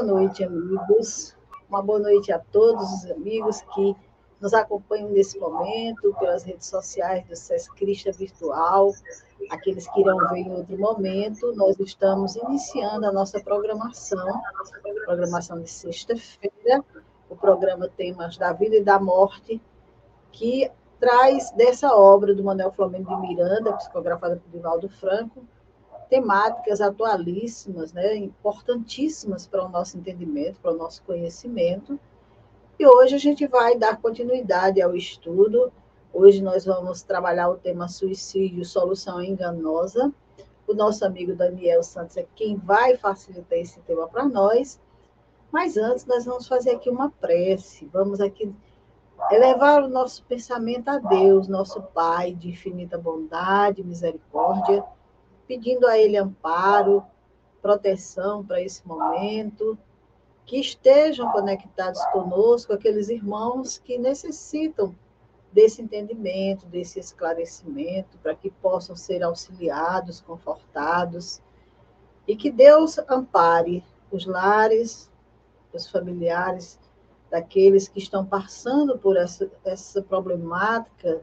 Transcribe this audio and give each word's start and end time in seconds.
Boa 0.00 0.14
noite, 0.14 0.42
amigos. 0.42 1.36
Uma 1.68 1.82
boa 1.82 1.98
noite 1.98 2.32
a 2.32 2.38
todos 2.38 2.90
os 2.90 3.10
amigos 3.10 3.60
que 3.74 3.94
nos 4.40 4.54
acompanham 4.54 5.10
nesse 5.10 5.38
momento 5.38 6.16
pelas 6.18 6.42
redes 6.42 6.68
sociais 6.68 7.22
do 7.26 7.36
SESC 7.36 7.70
Crista 7.76 8.10
Virtual, 8.10 8.94
aqueles 9.50 9.86
que 9.90 10.00
irão 10.00 10.16
ver 10.30 10.38
em 10.38 10.52
outro 10.52 10.78
momento. 10.78 11.54
Nós 11.54 11.78
estamos 11.78 12.34
iniciando 12.34 13.04
a 13.04 13.12
nossa 13.12 13.40
programação, 13.40 14.40
programação 15.04 15.60
de 15.60 15.68
sexta-feira, 15.68 16.82
o 17.28 17.36
programa 17.36 17.86
Temas 17.86 18.38
da 18.38 18.54
Vida 18.54 18.76
e 18.76 18.82
da 18.82 18.98
Morte, 18.98 19.60
que 20.32 20.70
traz 20.98 21.50
dessa 21.50 21.94
obra 21.94 22.34
do 22.34 22.42
Manuel 22.42 22.72
Flamengo 22.72 23.14
de 23.16 23.28
Miranda, 23.28 23.74
psicografada 23.74 24.36
por 24.36 24.50
Divaldo 24.50 24.88
Franco, 24.88 25.44
temáticas 26.10 26.80
atualíssimas, 26.80 27.92
né, 27.92 28.16
importantíssimas 28.16 29.46
para 29.46 29.64
o 29.64 29.68
nosso 29.68 29.96
entendimento, 29.96 30.60
para 30.60 30.72
o 30.72 30.76
nosso 30.76 31.02
conhecimento. 31.04 31.98
E 32.78 32.86
hoje 32.86 33.14
a 33.14 33.18
gente 33.18 33.46
vai 33.46 33.78
dar 33.78 34.00
continuidade 34.00 34.82
ao 34.82 34.96
estudo. 34.96 35.72
Hoje 36.12 36.42
nós 36.42 36.64
vamos 36.64 37.02
trabalhar 37.02 37.48
o 37.48 37.56
tema 37.56 37.86
suicídio, 37.86 38.64
solução 38.64 39.22
enganosa. 39.22 40.12
O 40.66 40.74
nosso 40.74 41.04
amigo 41.04 41.34
Daniel 41.34 41.82
Santos 41.82 42.16
é 42.16 42.26
quem 42.34 42.56
vai 42.56 42.96
facilitar 42.96 43.58
esse 43.58 43.80
tema 43.80 44.08
para 44.08 44.24
nós. 44.24 44.80
Mas 45.52 45.76
antes 45.76 46.06
nós 46.06 46.24
vamos 46.24 46.48
fazer 46.48 46.70
aqui 46.70 46.90
uma 46.90 47.10
prece. 47.10 47.88
Vamos 47.92 48.20
aqui 48.20 48.52
elevar 49.30 49.84
o 49.84 49.88
nosso 49.88 50.24
pensamento 50.24 50.88
a 50.88 50.98
Deus, 50.98 51.46
nosso 51.46 51.82
Pai 51.82 52.32
de 52.32 52.48
infinita 52.48 52.98
bondade, 52.98 53.84
misericórdia 53.84 54.84
pedindo 55.50 55.84
a 55.88 55.98
Ele 55.98 56.16
amparo, 56.16 57.02
proteção 57.60 58.46
para 58.46 58.62
esse 58.62 58.86
momento, 58.86 59.76
que 60.46 60.60
estejam 60.60 61.32
conectados 61.32 62.00
conosco 62.12 62.72
aqueles 62.72 63.08
irmãos 63.08 63.76
que 63.76 63.98
necessitam 63.98 64.94
desse 65.52 65.82
entendimento, 65.82 66.66
desse 66.66 67.00
esclarecimento, 67.00 68.16
para 68.18 68.32
que 68.36 68.48
possam 68.48 68.94
ser 68.94 69.24
auxiliados, 69.24 70.20
confortados, 70.20 71.42
e 72.28 72.36
que 72.36 72.48
Deus 72.48 73.00
ampare 73.08 73.82
os 74.08 74.26
lares, 74.26 75.10
os 75.72 75.90
familiares 75.90 76.78
daqueles 77.28 77.88
que 77.88 77.98
estão 77.98 78.24
passando 78.24 78.96
por 78.96 79.16
essa, 79.16 79.50
essa 79.64 80.00
problemática 80.00 81.20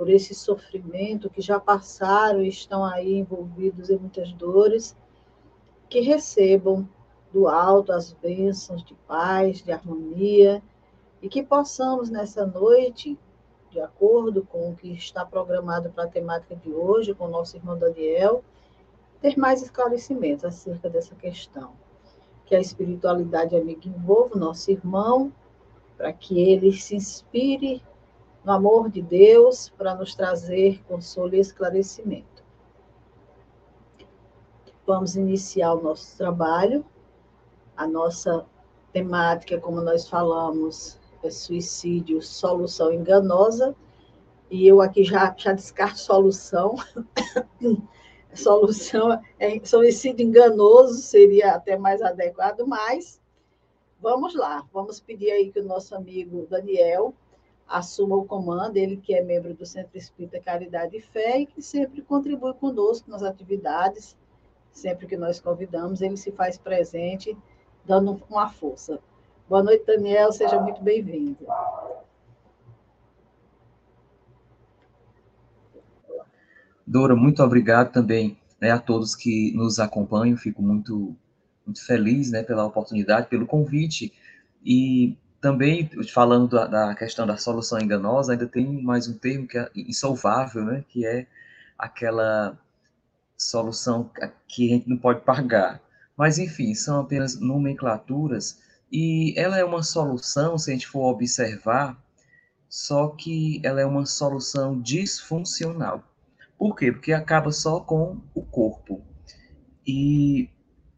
por 0.00 0.08
esse 0.08 0.34
sofrimento, 0.34 1.28
que 1.28 1.42
já 1.42 1.60
passaram 1.60 2.40
e 2.40 2.48
estão 2.48 2.82
aí 2.82 3.18
envolvidos 3.18 3.90
em 3.90 3.98
muitas 3.98 4.32
dores, 4.32 4.96
que 5.90 6.00
recebam 6.00 6.88
do 7.30 7.46
alto 7.46 7.92
as 7.92 8.10
bênçãos 8.10 8.82
de 8.82 8.94
paz, 9.06 9.62
de 9.62 9.70
harmonia, 9.70 10.62
e 11.20 11.28
que 11.28 11.42
possamos 11.42 12.08
nessa 12.08 12.46
noite, 12.46 13.18
de 13.70 13.78
acordo 13.78 14.42
com 14.42 14.70
o 14.70 14.74
que 14.74 14.90
está 14.90 15.22
programado 15.22 15.90
para 15.90 16.04
a 16.04 16.08
temática 16.08 16.56
de 16.56 16.72
hoje, 16.72 17.12
com 17.12 17.26
o 17.26 17.30
nosso 17.30 17.58
irmão 17.58 17.76
Daniel, 17.76 18.42
ter 19.20 19.36
mais 19.36 19.60
esclarecimentos 19.60 20.46
acerca 20.46 20.88
dessa 20.88 21.14
questão. 21.14 21.72
Que 22.46 22.56
a 22.56 22.60
espiritualidade 22.60 23.54
amiga 23.54 23.86
envolva 23.86 24.34
o 24.34 24.40
nosso 24.40 24.70
irmão, 24.70 25.30
para 25.98 26.10
que 26.10 26.40
ele 26.40 26.72
se 26.72 26.96
inspire 26.96 27.82
no 28.44 28.52
amor 28.52 28.90
de 28.90 29.02
Deus 29.02 29.68
para 29.68 29.94
nos 29.94 30.14
trazer 30.14 30.82
consolo 30.84 31.34
e 31.34 31.40
esclarecimento. 31.40 32.42
Vamos 34.86 35.14
iniciar 35.14 35.74
o 35.74 35.82
nosso 35.82 36.16
trabalho. 36.16 36.84
A 37.76 37.86
nossa 37.86 38.46
temática, 38.92 39.58
como 39.58 39.80
nós 39.80 40.08
falamos, 40.08 40.98
é 41.22 41.30
suicídio, 41.30 42.20
solução 42.22 42.92
enganosa. 42.92 43.74
E 44.50 44.66
eu 44.66 44.80
aqui 44.80 45.04
já, 45.04 45.34
já 45.36 45.52
descarto 45.52 45.98
solução. 45.98 46.74
solução 48.34 49.20
é 49.38 49.64
suicídio 49.64 50.26
enganoso 50.26 51.02
seria 51.02 51.54
até 51.54 51.76
mais 51.76 52.00
adequado, 52.00 52.66
mas 52.66 53.20
vamos 54.00 54.34
lá, 54.34 54.64
vamos 54.72 55.00
pedir 55.00 55.30
aí 55.30 55.52
que 55.52 55.60
o 55.60 55.64
nosso 55.64 55.94
amigo 55.94 56.46
Daniel 56.48 57.14
assuma 57.70 58.16
o 58.16 58.24
comando, 58.24 58.76
ele 58.76 58.96
que 58.96 59.14
é 59.14 59.22
membro 59.22 59.54
do 59.54 59.64
Centro 59.64 59.96
Espírita 59.96 60.40
Caridade 60.40 60.96
e 60.96 61.00
Fé 61.00 61.40
e 61.40 61.46
que 61.46 61.62
sempre 61.62 62.02
contribui 62.02 62.52
conosco 62.54 63.08
nas 63.08 63.22
atividades, 63.22 64.16
sempre 64.72 65.06
que 65.06 65.16
nós 65.16 65.40
convidamos, 65.40 66.02
ele 66.02 66.16
se 66.16 66.32
faz 66.32 66.58
presente, 66.58 67.36
dando 67.84 68.20
uma 68.28 68.48
força. 68.50 68.98
Boa 69.48 69.62
noite, 69.62 69.86
Daniel, 69.86 70.32
seja 70.32 70.60
muito 70.60 70.82
bem-vindo. 70.82 71.46
Dora, 76.84 77.14
muito 77.14 77.40
obrigado 77.40 77.92
também 77.92 78.36
né, 78.60 78.72
a 78.72 78.78
todos 78.80 79.14
que 79.14 79.52
nos 79.54 79.78
acompanham, 79.78 80.36
fico 80.36 80.60
muito, 80.60 81.16
muito 81.64 81.86
feliz 81.86 82.32
né, 82.32 82.42
pela 82.42 82.64
oportunidade, 82.64 83.28
pelo 83.28 83.46
convite, 83.46 84.12
e 84.64 85.16
também, 85.40 85.88
falando 86.12 86.48
da, 86.48 86.94
questão 86.94 87.26
da 87.26 87.36
solução 87.36 87.80
enganosa, 87.80 88.32
ainda 88.32 88.46
tem 88.46 88.66
mais 88.82 89.08
um 89.08 89.14
termo 89.14 89.46
que 89.46 89.56
é 89.58 89.70
insolvável, 89.74 90.64
né? 90.64 90.84
Que 90.88 91.06
é 91.06 91.26
aquela 91.78 92.58
solução 93.36 94.10
que 94.46 94.70
a 94.70 94.74
gente 94.74 94.88
não 94.88 94.98
pode 94.98 95.20
pagar. 95.22 95.80
Mas, 96.16 96.38
enfim, 96.38 96.74
são 96.74 97.00
apenas 97.00 97.40
nomenclaturas 97.40 98.60
e 98.92 99.32
ela 99.36 99.56
é 99.56 99.64
uma 99.64 99.82
solução, 99.82 100.58
se 100.58 100.70
a 100.70 100.74
gente 100.74 100.86
for 100.86 101.04
observar, 101.04 101.96
só 102.68 103.08
que 103.08 103.60
ela 103.64 103.80
é 103.80 103.86
uma 103.86 104.04
solução 104.04 104.78
disfuncional. 104.80 106.04
Por 106.58 106.76
quê? 106.76 106.92
Porque 106.92 107.12
acaba 107.12 107.50
só 107.50 107.80
com 107.80 108.20
o 108.34 108.42
corpo. 108.42 109.00
E 109.86 110.50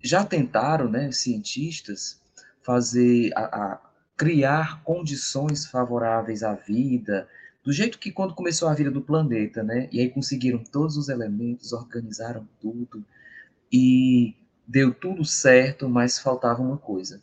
já 0.03 0.25
tentaram, 0.25 0.89
né, 0.89 1.13
cientistas, 1.13 2.21
fazer 2.63 3.31
a 3.37 3.79
criar 4.23 4.85
condições 4.85 5.67
favoráveis 5.67 6.45
à 6.45 6.55
vida, 6.55 7.29
do 7.65 7.73
jeito 7.73 7.99
que 7.99 8.13
quando 8.13 8.37
começou 8.37 8.69
a 8.69 8.75
vida 8.75 8.89
do 8.89 9.03
planeta, 9.03 9.65
né? 9.65 9.89
E 9.91 9.99
aí 9.99 10.09
conseguiram 10.09 10.63
todos 10.63 10.97
os 10.97 11.09
elementos, 11.09 11.73
organizaram 11.73 12.49
tudo 12.61 13.05
e 13.73 14.37
deu 14.65 14.95
tudo 14.95 15.25
certo, 15.25 15.89
mas 15.89 16.21
faltava 16.21 16.63
uma 16.63 16.79
coisa. 16.79 17.21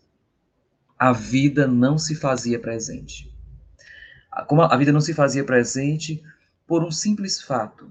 A 0.97 1.13
vida 1.13 1.65
não 1.65 1.97
se 1.97 2.15
fazia 2.15 2.59
presente. 2.59 3.33
Como 4.45 4.61
a 4.61 4.75
vida 4.75 4.91
não 4.91 4.99
se 4.99 5.13
fazia 5.13 5.45
presente 5.45 6.21
por 6.67 6.83
um 6.83 6.91
simples 6.91 7.41
fato 7.41 7.89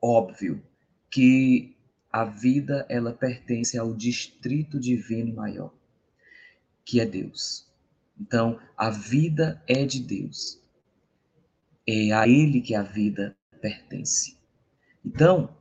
óbvio, 0.00 0.62
que 1.10 1.76
a 2.12 2.24
vida 2.24 2.86
ela 2.88 3.12
pertence 3.12 3.76
ao 3.76 3.92
distrito 3.92 4.78
divino 4.78 5.34
maior, 5.34 5.74
que 6.84 7.00
é 7.00 7.04
Deus. 7.04 7.67
Então, 8.20 8.58
a 8.76 8.90
vida 8.90 9.62
é 9.66 9.84
de 9.84 10.00
Deus. 10.00 10.60
É 11.86 12.12
a 12.12 12.26
Ele 12.26 12.60
que 12.60 12.74
a 12.74 12.82
vida 12.82 13.36
pertence. 13.60 14.36
Então, 15.04 15.56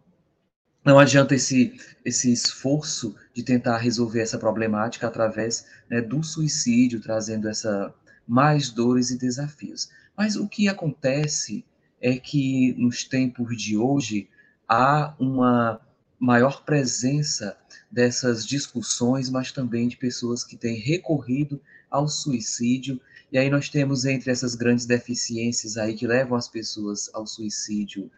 não 0.84 0.98
adianta 0.98 1.36
esse, 1.36 1.78
esse 2.06 2.32
esforço 2.32 3.16
de 3.34 3.44
tentar 3.44 3.78
resolver 3.78 4.22
essa 4.22 4.38
problemática 4.38 5.08
através 5.08 5.68
né, 5.90 6.02
do 6.02 6.24
suicídio, 6.24 7.02
trazendo 7.02 7.48
essa 7.48 7.94
mais 8.28 8.70
dores 8.70 9.10
e 9.10 9.18
desafios. 9.18 9.90
Mas 10.16 10.36
o 10.36 10.48
que 10.48 10.68
acontece 10.68 11.66
é 12.02 12.18
que 12.18 12.74
nos 12.78 13.04
tempos 13.04 13.56
de 13.62 13.78
hoje 13.78 14.30
há 14.68 15.16
uma 15.20 15.80
maior 16.20 16.64
presença 16.64 17.58
dessas 17.92 18.46
discussões, 18.46 19.30
mas 19.30 19.52
também 19.52 19.88
de 19.88 19.98
pessoas 19.98 20.44
que 20.44 20.58
têm 20.58 20.80
recorrido 20.80 21.62
ao 21.90 22.08
suicídio. 22.08 23.00
E 23.32 23.38
aí 23.38 23.50
nós 23.50 23.70
temos 23.70 24.06
entre 24.06 24.32
essas 24.32 24.56
grandes 24.56 24.86
deficiências 24.86 25.78
aí 25.78 25.96
que 25.96 26.08
levam 26.08 26.38
as 26.38 26.48
pessoas 26.48 27.10
ao 27.14 27.28
suicídio, 27.28 28.10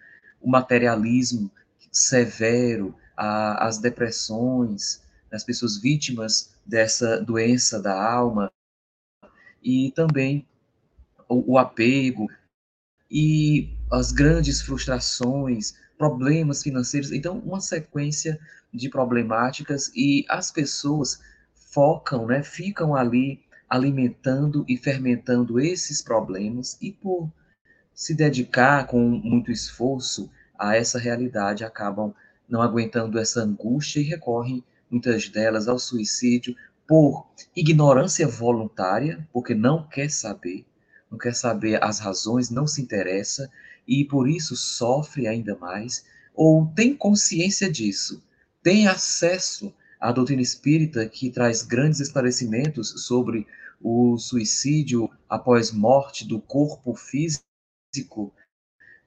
o 0.41 0.49
materialismo 0.49 1.51
severo, 1.91 2.95
a, 3.17 3.67
as 3.67 3.77
depressões, 3.77 5.01
as 5.31 5.43
pessoas 5.43 5.77
vítimas 5.77 6.53
dessa 6.65 7.19
doença 7.21 7.81
da 7.81 8.01
alma, 8.01 8.51
e 9.63 9.91
também 9.91 10.47
o, 11.27 11.53
o 11.53 11.57
apego 11.57 12.29
e 13.11 13.69
as 13.91 14.11
grandes 14.11 14.61
frustrações, 14.61 15.73
problemas 15.97 16.63
financeiros, 16.63 17.11
então 17.11 17.39
uma 17.39 17.59
sequência 17.59 18.39
de 18.73 18.87
problemáticas 18.89 19.91
e 19.95 20.25
as 20.29 20.51
pessoas 20.51 21.19
focam, 21.53 22.27
né, 22.27 22.43
ficam 22.43 22.95
ali 22.95 23.43
alimentando 23.69 24.65
e 24.67 24.75
fermentando 24.77 25.59
esses 25.59 26.01
problemas 26.01 26.77
e 26.81 26.91
por 26.91 27.29
se 27.93 28.15
dedicar 28.15 28.87
com 28.87 28.99
muito 28.99 29.51
esforço 29.51 30.31
a 30.57 30.75
essa 30.75 30.97
realidade 30.97 31.63
acabam 31.63 32.13
não 32.47 32.61
aguentando 32.61 33.19
essa 33.19 33.41
angústia 33.41 33.99
e 33.99 34.03
recorrem 34.03 34.63
muitas 34.89 35.29
delas 35.29 35.67
ao 35.67 35.77
suicídio 35.77 36.55
por 36.87 37.27
ignorância 37.55 38.27
voluntária, 38.27 39.27
porque 39.31 39.53
não 39.53 39.87
quer 39.87 40.09
saber, 40.09 40.65
não 41.11 41.19
quer 41.19 41.35
saber 41.35 41.83
as 41.83 41.99
razões, 41.99 42.49
não 42.49 42.65
se 42.65 42.81
interessa 42.81 43.49
e 43.87 44.03
por 44.03 44.27
isso 44.27 44.55
sofre 44.55 45.27
ainda 45.27 45.55
mais, 45.55 46.03
ou 46.33 46.65
tem 46.75 46.95
consciência 46.95 47.71
disso, 47.71 48.23
tem 48.63 48.87
acesso 48.87 49.71
à 49.99 50.11
doutrina 50.11 50.41
espírita 50.41 51.07
que 51.07 51.29
traz 51.29 51.61
grandes 51.61 51.99
esclarecimentos 51.99 53.05
sobre 53.05 53.45
o 53.81 54.17
suicídio 54.17 55.09
após 55.27 55.71
morte 55.71 56.27
do 56.27 56.39
corpo 56.39 56.95
físico, 56.95 58.33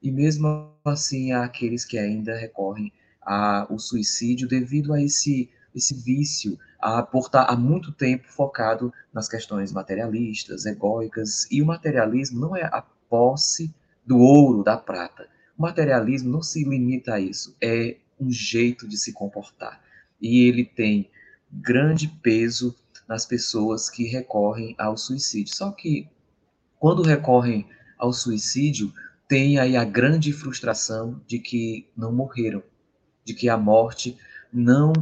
e 0.03 0.11
mesmo 0.11 0.75
assim 0.85 1.33
há 1.33 1.45
aqueles 1.45 1.85
que 1.85 1.99
ainda 1.99 2.37
recorrem 2.37 2.93
ao 3.21 3.79
suicídio 3.79 4.49
devido 4.49 4.93
a 4.93 5.01
esse, 5.01 5.49
esse 5.75 5.95
vício, 5.95 6.59
a 6.81 7.03
por 7.03 7.27
estar 7.27 7.45
há 7.45 7.57
muito 7.57 7.93
tempo 7.93 8.27
focado 8.29 8.93
nas 9.13 9.29
questões 9.29 9.73
materialistas, 9.73 10.67
egóicas, 10.67 11.47
e 11.51 11.63
o 11.63 11.67
materialismo 11.67 12.41
não 12.41 12.57
é 12.57 12.65
a 12.65 12.83
posse 13.09 13.73
do 14.05 14.19
ouro, 14.19 14.65
da 14.65 14.77
prata. 14.77 15.29
O 15.57 15.63
materialismo 15.63 16.31
não 16.31 16.43
se 16.43 16.65
limita 16.65 17.15
a 17.15 17.21
isso, 17.21 17.57
é 17.63 17.97
um 18.19 18.31
jeito 18.31 18.89
de 18.89 18.97
se 18.97 19.13
comportar. 19.13 19.81
E 20.23 20.45
ele 20.47 20.65
tem 20.65 21.11
grande 21.51 22.07
peso 22.07 22.75
nas 23.09 23.27
pessoas 23.27 23.91
que 23.91 24.05
recorrem 24.05 24.75
ao 24.79 24.97
suicídio. 24.97 25.55
Só 25.55 25.73
que 25.73 26.09
quando 26.79 27.03
recorrem 27.03 27.69
ao 27.99 28.13
suicídio, 28.13 28.93
tem 29.29 29.59
aí 29.59 29.77
a 29.77 29.85
grande 29.85 30.33
frustração 30.33 31.21
de 31.27 31.39
que 31.39 31.89
não 31.97 32.13
morreram, 32.13 32.63
de 33.25 33.35
que 33.35 33.49
a 33.49 33.57
morte 33.57 34.17
não 34.53 34.93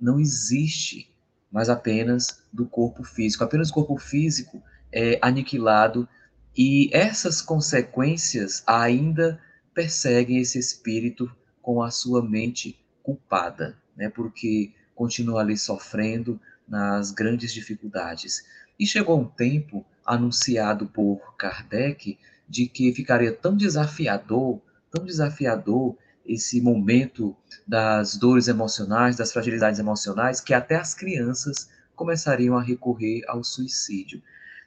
não 0.00 0.20
existe, 0.20 1.10
mas 1.50 1.68
apenas 1.68 2.42
do 2.52 2.66
corpo 2.66 3.04
físico. 3.04 3.44
Apenas 3.44 3.70
o 3.70 3.74
corpo 3.74 3.96
físico 3.96 4.62
é 4.92 5.18
aniquilado 5.22 6.08
e 6.56 6.90
essas 6.92 7.40
consequências 7.40 8.62
ainda 8.66 9.40
perseguem 9.72 10.38
esse 10.38 10.58
espírito 10.58 11.30
com 11.62 11.82
a 11.82 11.90
sua 11.90 12.22
mente 12.22 12.78
culpada, 13.02 13.76
né? 13.96 14.08
Porque 14.08 14.72
continua 14.94 15.40
ali 15.40 15.56
sofrendo 15.56 16.40
nas 16.66 17.10
grandes 17.10 17.52
dificuldades. 17.52 18.44
E 18.78 18.86
chegou 18.86 19.20
um 19.20 19.26
tempo 19.26 19.84
anunciado 20.04 20.86
por 20.86 21.36
Kardec 21.36 22.18
de 22.48 22.66
que 22.66 22.92
ficaria 22.92 23.32
tão 23.32 23.56
desafiador, 23.56 24.60
tão 24.90 25.04
desafiador 25.04 25.96
esse 26.24 26.60
momento 26.60 27.36
das 27.66 28.16
dores 28.16 28.48
emocionais, 28.48 29.16
das 29.16 29.32
fragilidades 29.32 29.78
emocionais, 29.78 30.40
que 30.40 30.54
até 30.54 30.76
as 30.76 30.94
crianças 30.94 31.68
começariam 31.94 32.56
a 32.56 32.62
recorrer 32.62 33.22
ao 33.28 33.44
suicídio. 33.44 34.22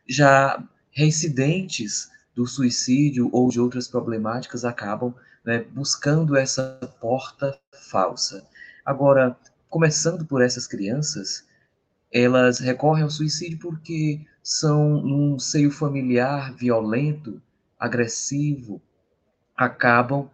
Já 0.07 0.63
reincidentes 0.91 2.09
do 2.35 2.45
suicídio 2.45 3.29
ou 3.31 3.49
de 3.49 3.59
outras 3.59 3.87
problemáticas 3.87 4.63
acabam 4.63 5.13
né, 5.43 5.65
buscando 5.71 6.35
essa 6.35 6.79
porta 6.99 7.57
falsa. 7.89 8.45
Agora, 8.87 9.37
começando 9.69 10.25
por 10.25 10.41
essas 10.41 10.65
crianças, 10.65 11.45
elas 12.09 12.59
recorrem 12.59 13.03
ao 13.03 13.09
suicídio 13.09 13.59
porque 13.59 14.25
são 14.41 15.01
num 15.01 15.37
seio 15.37 15.69
familiar 15.69 16.53
violento, 16.53 17.41
agressivo, 17.77 18.81
acabam 19.57 20.31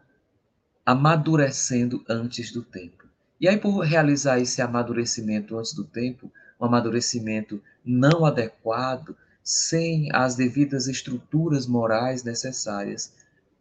amadurecendo 0.86 2.06
antes 2.08 2.52
do 2.52 2.62
tempo. 2.62 3.08
E 3.42 3.48
aí, 3.48 3.58
por 3.58 3.80
realizar 3.80 4.40
esse 4.40 4.62
amadurecimento 4.62 5.58
antes 5.58 5.74
do 5.74 5.84
tempo, 5.84 6.32
um 6.62 6.66
amadurecimento 6.66 7.60
não 7.84 8.24
adequado, 8.24 9.18
sem 9.44 10.10
as 10.14 10.36
devidas 10.36 10.86
estruturas 10.86 11.66
morais 11.66 12.24
necessárias, 12.24 13.16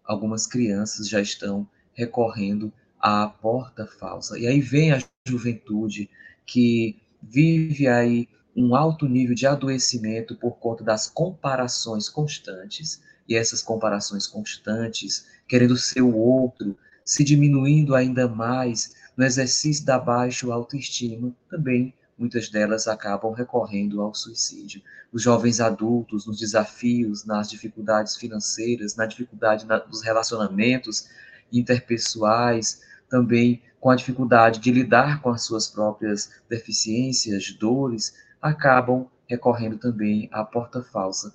algumas 0.05 0.47
crianças 0.47 1.09
já 1.09 1.23
estão 1.23 1.67
recorrendo 1.95 2.71
à 3.03 3.27
porta 3.27 3.85
falsa. 3.85 4.39
E 4.39 4.47
aí 4.47 4.61
vem 4.61 4.93
a 4.93 5.03
juventude 5.27 6.09
que 6.47 6.97
vive 7.21 7.89
aí 7.89 8.29
um 8.55 8.77
alto 8.77 9.09
nível 9.09 9.35
de 9.35 9.47
adoecimento 9.47 10.37
por 10.37 10.59
conta 10.59 10.85
das 10.85 11.09
comparações 11.09 12.09
constantes, 12.09 13.03
e 13.29 13.35
essas 13.35 13.63
comparações 13.63 14.27
constantes, 14.27 15.27
querendo 15.49 15.77
ser 15.77 16.03
o 16.03 16.15
outro, 16.15 16.77
se 17.05 17.25
diminuindo 17.25 17.95
ainda 17.95 18.29
mais 18.29 18.95
no 19.17 19.25
exercício 19.25 19.85
da 19.85 19.99
baixa 19.99 20.53
autoestima, 20.53 21.35
também 21.49 21.95
muitas 22.19 22.49
delas 22.49 22.87
acabam 22.87 23.33
recorrendo 23.33 24.01
ao 24.01 24.15
suicídio. 24.15 24.83
Os 25.13 25.23
jovens 25.23 25.61
adultos, 25.61 26.27
nos 26.27 26.39
desafios, 26.39 27.25
nas 27.25 27.51
dificuldades 27.51 28.17
financeiras, 28.17 28.97
na 28.97 29.07
dificuldade 29.07 29.67
na, 29.67 29.79
dos 29.79 30.03
relacionamentos 30.03 31.09
interpessoais, 31.53 32.83
também 33.13 33.61
com 33.79 33.91
a 33.91 33.95
dificuldade 33.95 34.59
de 34.59 34.73
lidar 34.73 35.21
com 35.21 35.29
as 35.29 35.43
suas 35.45 35.69
próprias 35.69 36.31
deficiências, 36.49 37.53
dores, 37.53 38.15
acabam 38.41 39.07
recorrendo 39.29 39.77
também 39.77 40.31
à 40.33 40.43
porta 40.43 40.83
falsa. 40.83 41.31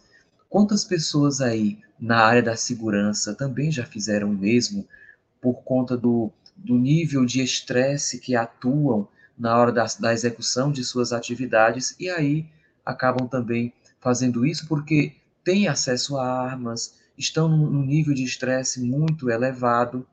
Quantas 0.50 0.84
pessoas 0.84 1.40
aí 1.40 1.78
na 2.00 2.18
área 2.18 2.42
da 2.42 2.56
segurança 2.56 3.36
também 3.36 3.72
já 3.72 3.86
fizeram 3.86 4.32
o 4.32 4.34
mesmo 4.34 4.88
por 5.40 5.62
conta 5.62 5.96
do, 5.96 6.32
do 6.56 6.76
nível 6.80 7.24
de 7.24 7.44
estresse 7.44 8.20
que 8.20 8.36
atuam 8.36 9.08
na 9.38 9.56
hora 9.56 9.72
da, 9.72 9.86
da 10.00 10.12
execução 10.12 10.72
de 10.72 10.84
suas 10.84 11.14
atividades, 11.14 11.96
e 12.00 12.10
aí 12.10 12.48
acabam 12.84 13.28
também 13.28 13.72
fazendo 14.00 14.44
isso 14.48 14.68
porque 14.68 15.14
têm 15.44 15.68
acesso 15.68 16.18
a 16.18 16.28
armas, 16.28 16.96
estão 17.16 17.48
num 17.48 17.86
nível 17.86 18.16
de 18.16 18.24
estresse 18.24 18.82
muito 18.82 19.30
elevado. 19.30 20.08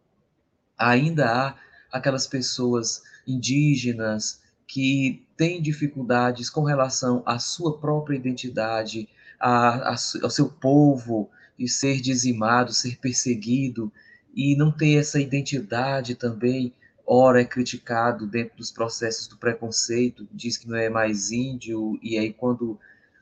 Ainda 0.77 1.27
há 1.27 1.55
aquelas 1.93 2.27
pessoas 2.27 3.03
indígenas 3.27 4.43
que 4.67 5.25
têm 5.37 5.63
dificuldades 5.63 6.51
com 6.51 6.63
relação 6.63 7.23
à 7.27 7.39
sua 7.39 7.79
própria 7.79 8.17
identidade, 8.17 9.09
a, 9.39 9.93
a, 9.93 9.97
ao 10.23 10.31
seu 10.31 10.49
povo, 10.49 11.31
e 11.59 11.69
ser 11.69 12.01
dizimado, 12.01 12.73
ser 12.73 12.99
perseguido, 12.99 13.93
e 14.35 14.57
não 14.57 14.73
ter 14.73 14.99
essa 14.99 15.21
identidade 15.21 16.15
também. 16.15 16.73
Ora 17.07 17.41
é 17.41 17.45
criticado 17.45 18.27
dentro 18.27 18.57
dos 18.57 18.73
processos 18.73 19.29
do 19.29 19.37
preconceito, 19.37 20.27
diz 20.33 20.57
que 20.57 20.67
não 20.67 20.77
é 20.77 20.89
mais 20.89 21.31
índio, 21.31 21.99
e 22.03 22.19
aí 22.19 22.33
quando 22.33 22.79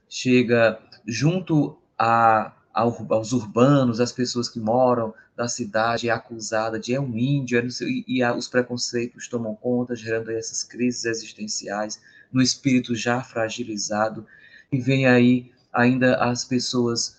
chega 0.08 0.78
junto 1.06 1.76
a, 1.98 2.54
aos 2.72 3.32
urbanos, 3.32 4.00
as 4.00 4.12
pessoas 4.12 4.48
que 4.48 4.60
moram 4.60 5.12
na 5.36 5.48
cidade, 5.48 6.08
é 6.08 6.12
acusada 6.12 6.78
de 6.78 6.94
é 6.94 7.00
um 7.00 7.16
índio, 7.16 7.58
é 7.58 7.66
e, 7.82 8.04
e 8.06 8.24
os 8.32 8.48
preconceitos 8.48 9.28
tomam 9.28 9.54
conta, 9.54 9.96
gerando 9.96 10.30
essas 10.30 10.62
crises 10.62 11.04
existenciais 11.04 12.00
no 12.32 12.42
espírito 12.42 12.94
já 12.94 13.22
fragilizado, 13.22 14.26
e 14.70 14.80
vem 14.80 15.06
aí 15.06 15.52
ainda 15.72 16.16
as 16.16 16.44
pessoas 16.44 17.16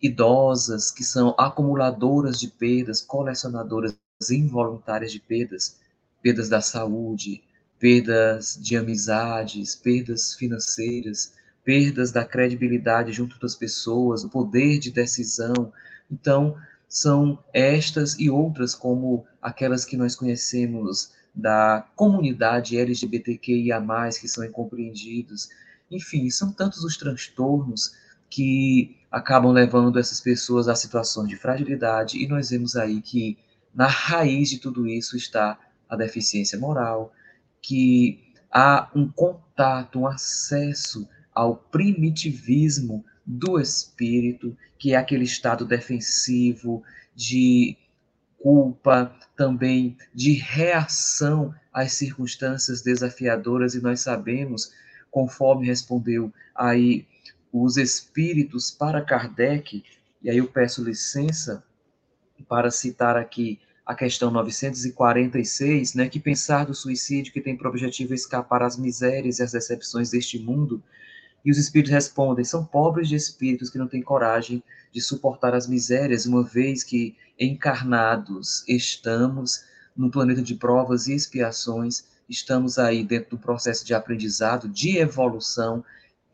idosas, 0.00 0.90
que 0.90 1.02
são 1.02 1.34
acumuladoras 1.38 2.38
de 2.38 2.48
perdas, 2.48 3.00
colecionadoras 3.00 3.96
involuntárias 4.30 5.12
de 5.12 5.20
perdas, 5.20 5.78
perdas 6.22 6.48
da 6.48 6.60
saúde, 6.60 7.42
perdas 7.78 8.58
de 8.60 8.76
amizades, 8.76 9.74
perdas 9.74 10.34
financeiras, 10.34 11.34
perdas 11.64 12.12
da 12.12 12.24
credibilidade 12.24 13.12
junto 13.12 13.38
das 13.38 13.54
pessoas, 13.54 14.24
o 14.24 14.28
poder 14.28 14.78
de 14.78 14.90
decisão. 14.90 15.72
Então, 16.10 16.56
são 16.96 17.38
estas 17.52 18.18
e 18.18 18.30
outras 18.30 18.74
como 18.74 19.26
aquelas 19.42 19.84
que 19.84 19.98
nós 19.98 20.16
conhecemos 20.16 21.12
da 21.34 21.86
comunidade 21.94 22.78
LGBTQIA+, 22.78 23.82
que 24.18 24.26
são 24.26 24.42
incompreendidos. 24.42 25.50
Enfim, 25.90 26.30
são 26.30 26.50
tantos 26.50 26.82
os 26.82 26.96
transtornos 26.96 27.92
que 28.30 28.96
acabam 29.10 29.52
levando 29.52 29.98
essas 29.98 30.22
pessoas 30.22 30.68
a 30.68 30.74
situações 30.74 31.28
de 31.28 31.36
fragilidade 31.36 32.16
e 32.16 32.26
nós 32.26 32.48
vemos 32.48 32.76
aí 32.76 33.02
que 33.02 33.36
na 33.74 33.88
raiz 33.88 34.48
de 34.48 34.58
tudo 34.58 34.86
isso 34.86 35.18
está 35.18 35.58
a 35.86 35.96
deficiência 35.96 36.58
moral, 36.58 37.12
que 37.60 38.24
há 38.50 38.90
um 38.94 39.06
contato, 39.06 40.00
um 40.00 40.06
acesso 40.06 41.06
ao 41.34 41.56
primitivismo 41.56 43.04
do 43.26 43.58
espírito, 43.58 44.56
que 44.78 44.94
é 44.94 44.96
aquele 44.96 45.24
estado 45.24 45.64
defensivo 45.64 46.82
de 47.14 47.76
culpa, 48.38 49.12
também 49.36 49.96
de 50.14 50.32
reação 50.32 51.52
às 51.72 51.92
circunstâncias 51.92 52.82
desafiadoras, 52.82 53.74
e 53.74 53.80
nós 53.80 54.00
sabemos, 54.00 54.72
conforme 55.10 55.66
respondeu 55.66 56.32
aí 56.54 57.06
os 57.52 57.76
espíritos 57.76 58.70
para 58.70 59.02
Kardec, 59.02 59.82
e 60.22 60.30
aí 60.30 60.38
eu 60.38 60.46
peço 60.46 60.84
licença 60.84 61.64
para 62.48 62.70
citar 62.70 63.16
aqui 63.16 63.58
a 63.84 63.94
questão 63.94 64.30
946, 64.30 65.94
né, 65.94 66.08
que 66.08 66.18
pensar 66.18 66.66
do 66.66 66.74
suicídio 66.74 67.32
que 67.32 67.40
tem 67.40 67.56
por 67.56 67.68
objetivo 67.68 68.14
escapar 68.14 68.62
às 68.62 68.76
misérias 68.76 69.38
e 69.38 69.42
às 69.42 69.52
decepções 69.52 70.10
deste 70.10 70.38
mundo, 70.38 70.82
E 71.44 71.50
os 71.50 71.58
espíritos 71.58 71.92
respondem: 71.92 72.44
são 72.44 72.64
pobres 72.64 73.08
de 73.08 73.14
espíritos 73.14 73.70
que 73.70 73.78
não 73.78 73.88
têm 73.88 74.02
coragem 74.02 74.62
de 74.92 75.00
suportar 75.00 75.54
as 75.54 75.66
misérias, 75.66 76.26
uma 76.26 76.42
vez 76.42 76.82
que 76.82 77.16
encarnados 77.38 78.64
estamos 78.66 79.64
no 79.96 80.10
planeta 80.10 80.42
de 80.42 80.54
provas 80.54 81.06
e 81.06 81.14
expiações, 81.14 82.04
estamos 82.28 82.78
aí 82.78 83.04
dentro 83.04 83.30
do 83.30 83.38
processo 83.38 83.84
de 83.84 83.94
aprendizado, 83.94 84.68
de 84.68 84.98
evolução 84.98 85.84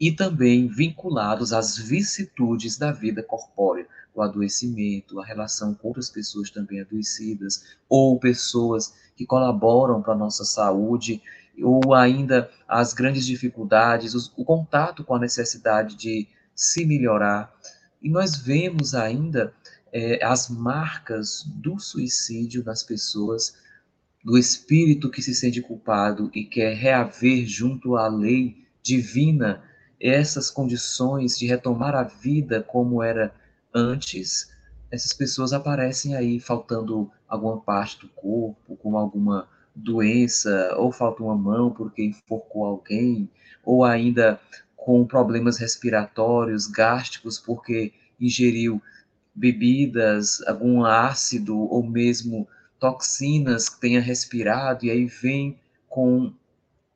e 0.00 0.10
também 0.10 0.66
vinculados 0.66 1.52
às 1.52 1.78
vicissitudes 1.78 2.76
da 2.76 2.90
vida 2.90 3.22
corpórea, 3.22 3.86
o 4.14 4.20
adoecimento, 4.20 5.20
a 5.20 5.24
relação 5.24 5.74
com 5.74 5.88
outras 5.88 6.10
pessoas 6.10 6.50
também 6.50 6.80
adoecidas, 6.80 7.76
ou 7.88 8.18
pessoas 8.18 8.94
que 9.16 9.24
colaboram 9.24 10.02
para 10.02 10.14
a 10.14 10.18
nossa 10.18 10.44
saúde 10.44 11.22
ou 11.60 11.94
ainda 11.94 12.50
as 12.66 12.94
grandes 12.94 13.26
dificuldades, 13.26 14.14
o 14.14 14.44
contato 14.44 15.04
com 15.04 15.14
a 15.14 15.18
necessidade 15.18 15.96
de 15.96 16.28
se 16.54 16.84
melhorar. 16.84 17.52
E 18.00 18.08
nós 18.08 18.36
vemos 18.36 18.94
ainda 18.94 19.52
é, 19.92 20.24
as 20.24 20.48
marcas 20.48 21.44
do 21.46 21.78
suicídio 21.78 22.64
nas 22.64 22.82
pessoas, 22.82 23.56
do 24.24 24.38
espírito 24.38 25.10
que 25.10 25.20
se 25.20 25.34
sente 25.34 25.60
culpado 25.60 26.30
e 26.34 26.44
quer 26.44 26.74
reaver 26.74 27.44
junto 27.46 27.96
à 27.96 28.06
lei 28.08 28.64
divina 28.82 29.62
essas 30.00 30.50
condições 30.50 31.38
de 31.38 31.46
retomar 31.46 31.94
a 31.94 32.02
vida 32.02 32.62
como 32.62 33.02
era 33.02 33.34
antes. 33.74 34.50
Essas 34.90 35.12
pessoas 35.12 35.52
aparecem 35.52 36.16
aí 36.16 36.40
faltando 36.40 37.10
alguma 37.28 37.60
parte 37.60 38.00
do 38.00 38.08
corpo, 38.08 38.76
com 38.76 38.96
alguma 38.96 39.48
doença, 39.74 40.74
ou 40.76 40.92
falta 40.92 41.22
uma 41.22 41.36
mão 41.36 41.70
porque 41.70 42.04
enforcou 42.04 42.64
alguém, 42.64 43.30
ou 43.64 43.84
ainda 43.84 44.40
com 44.76 45.06
problemas 45.06 45.58
respiratórios, 45.58 46.66
gástricos, 46.66 47.38
porque 47.38 47.92
ingeriu 48.20 48.82
bebidas, 49.34 50.42
algum 50.46 50.84
ácido 50.84 51.58
ou 51.58 51.82
mesmo 51.82 52.46
toxinas 52.78 53.68
que 53.68 53.80
tenha 53.80 54.00
respirado, 54.00 54.84
e 54.84 54.90
aí 54.90 55.06
vem 55.06 55.58
com 55.88 56.34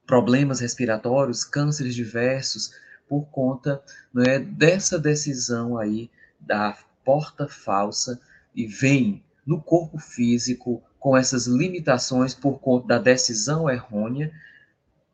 problemas 0.06 0.60
respiratórios, 0.60 1.44
cânceres 1.44 1.94
diversos, 1.94 2.72
por 3.08 3.26
conta 3.26 3.80
não 4.12 4.22
é, 4.22 4.38
dessa 4.38 4.98
decisão 4.98 5.78
aí 5.78 6.10
da 6.40 6.76
porta 7.04 7.46
falsa, 7.46 8.20
e 8.54 8.66
vem 8.66 9.22
no 9.46 9.60
corpo 9.60 9.98
físico 9.98 10.82
com 11.06 11.16
essas 11.16 11.46
limitações 11.46 12.34
por 12.34 12.58
conta 12.58 12.88
da 12.88 12.98
decisão 12.98 13.70
errônea 13.70 14.32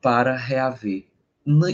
para 0.00 0.34
reaver. 0.34 1.04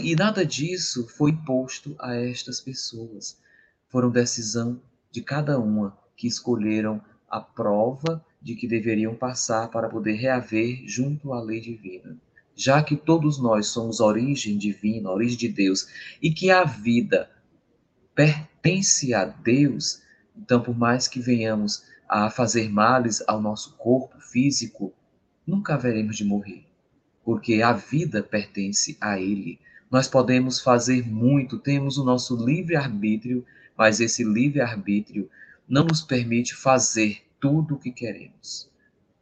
E 0.03 0.13
nada 0.13 0.45
disso 0.45 1.07
foi 1.07 1.31
imposto 1.31 1.95
a 1.97 2.13
estas 2.17 2.59
pessoas. 2.59 3.39
Foram 3.87 4.11
decisão 4.11 4.81
de 5.09 5.21
cada 5.21 5.57
uma 5.57 5.97
que 6.17 6.27
escolheram 6.27 7.01
a 7.29 7.39
prova 7.39 8.21
de 8.41 8.55
que 8.55 8.67
deveriam 8.67 9.15
passar 9.15 9.69
para 9.69 9.87
poder 9.87 10.15
reaver 10.15 10.83
junto 10.85 11.31
à 11.31 11.39
lei 11.39 11.61
divina. 11.61 12.17
Já 12.53 12.83
que 12.83 12.97
todos 12.97 13.41
nós 13.41 13.67
somos 13.67 14.01
origem 14.01 14.57
divina, 14.57 15.09
origem 15.09 15.37
de 15.37 15.47
Deus, 15.47 15.87
e 16.21 16.29
que 16.29 16.51
a 16.51 16.65
vida 16.65 17.31
pertence 18.13 19.13
a 19.13 19.23
Deus, 19.23 20.01
então, 20.35 20.61
por 20.61 20.77
mais 20.77 21.07
que 21.07 21.21
venhamos 21.21 21.87
a 22.09 22.31
fazer 22.31 22.69
males 22.69 23.23
ao 23.27 23.39
nosso 23.39 23.77
corpo 23.77 24.19
físico, 24.19 24.91
nunca 25.45 25.75
haveremos 25.75 26.17
de 26.17 26.25
morrer, 26.25 26.65
porque 27.23 27.61
a 27.61 27.71
vida 27.71 28.23
pertence 28.23 28.97
a 28.99 29.19
Ele. 29.19 29.59
Nós 29.91 30.07
podemos 30.07 30.59
fazer 30.59 31.07
muito, 31.07 31.59
temos 31.59 31.99
o 31.99 32.03
nosso 32.03 32.35
livre-arbítrio, 32.43 33.45
mas 33.77 33.99
esse 33.99 34.23
livre-arbítrio 34.23 35.29
não 35.67 35.85
nos 35.85 36.01
permite 36.01 36.55
fazer 36.55 37.21
tudo 37.39 37.75
o 37.75 37.79
que 37.79 37.91
queremos. 37.91 38.69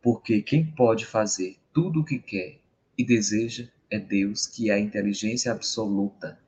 Porque 0.01 0.41
quem 0.41 0.65
pode 0.65 1.05
fazer 1.05 1.57
tudo 1.73 2.01
o 2.01 2.05
que 2.05 2.19
quer 2.19 2.59
e 2.97 3.03
deseja 3.03 3.67
é 3.89 3.99
Deus, 3.99 4.47
que 4.47 4.69
é 4.69 4.73
a 4.73 4.79
inteligência 4.79 5.51
absoluta. 5.51 6.39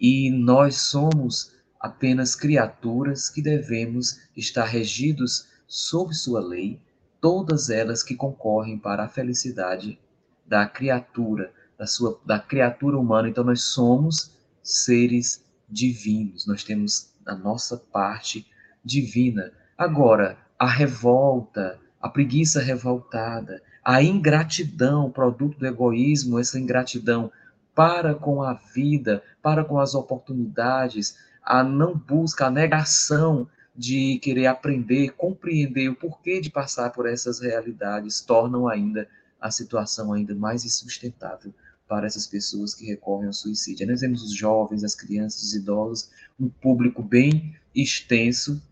E 0.00 0.30
nós 0.30 0.76
somos 0.76 1.51
apenas 1.82 2.36
criaturas 2.36 3.28
que 3.28 3.42
devemos 3.42 4.20
estar 4.36 4.64
regidos 4.64 5.48
sob 5.66 6.14
sua 6.14 6.40
lei, 6.40 6.80
todas 7.20 7.70
elas 7.70 8.04
que 8.04 8.14
concorrem 8.14 8.78
para 8.78 9.04
a 9.04 9.08
felicidade 9.08 9.98
da 10.46 10.64
criatura, 10.64 11.52
da 11.76 11.86
sua 11.86 12.20
da 12.24 12.38
criatura 12.38 12.96
humana. 12.96 13.28
Então 13.28 13.42
nós 13.42 13.64
somos 13.64 14.30
seres 14.62 15.44
divinos, 15.68 16.46
nós 16.46 16.62
temos 16.62 17.10
a 17.26 17.34
nossa 17.34 17.76
parte 17.76 18.46
divina. 18.84 19.52
Agora, 19.76 20.38
a 20.56 20.68
revolta, 20.68 21.80
a 22.00 22.08
preguiça 22.08 22.60
revoltada, 22.60 23.60
a 23.84 24.00
ingratidão, 24.02 25.10
produto 25.10 25.58
do 25.58 25.66
egoísmo, 25.66 26.38
essa 26.38 26.60
ingratidão 26.60 27.32
para 27.74 28.14
com 28.14 28.42
a 28.42 28.54
vida, 28.54 29.22
para 29.42 29.64
com 29.64 29.80
as 29.80 29.94
oportunidades, 29.94 31.16
a 31.42 31.62
não 31.62 31.96
busca, 31.96 32.46
a 32.46 32.50
negação 32.50 33.48
de 33.74 34.18
querer 34.18 34.46
aprender, 34.46 35.10
compreender 35.12 35.88
o 35.88 35.96
porquê 35.96 36.40
de 36.40 36.50
passar 36.50 36.90
por 36.90 37.08
essas 37.08 37.40
realidades, 37.40 38.20
tornam 38.20 38.68
ainda 38.68 39.08
a 39.40 39.50
situação 39.50 40.12
ainda 40.12 40.34
mais 40.34 40.64
insustentável 40.64 41.52
para 41.88 42.06
essas 42.06 42.26
pessoas 42.26 42.74
que 42.74 42.86
recorrem 42.86 43.26
ao 43.26 43.32
suicídio. 43.32 43.86
Nós 43.86 44.00
vemos 44.00 44.22
os 44.22 44.34
jovens, 44.34 44.84
as 44.84 44.94
crianças, 44.94 45.42
os 45.42 45.54
idosos, 45.54 46.10
um 46.38 46.48
público 46.48 47.02
bem 47.02 47.56
extenso, 47.74 48.62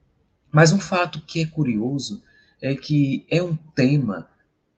mas 0.51 0.73
um 0.73 0.81
fato 0.81 1.21
que 1.23 1.43
é 1.43 1.47
curioso 1.47 2.23
é 2.61 2.75
que 2.75 3.27
é 3.31 3.43
um 3.43 3.57
tema 3.57 4.29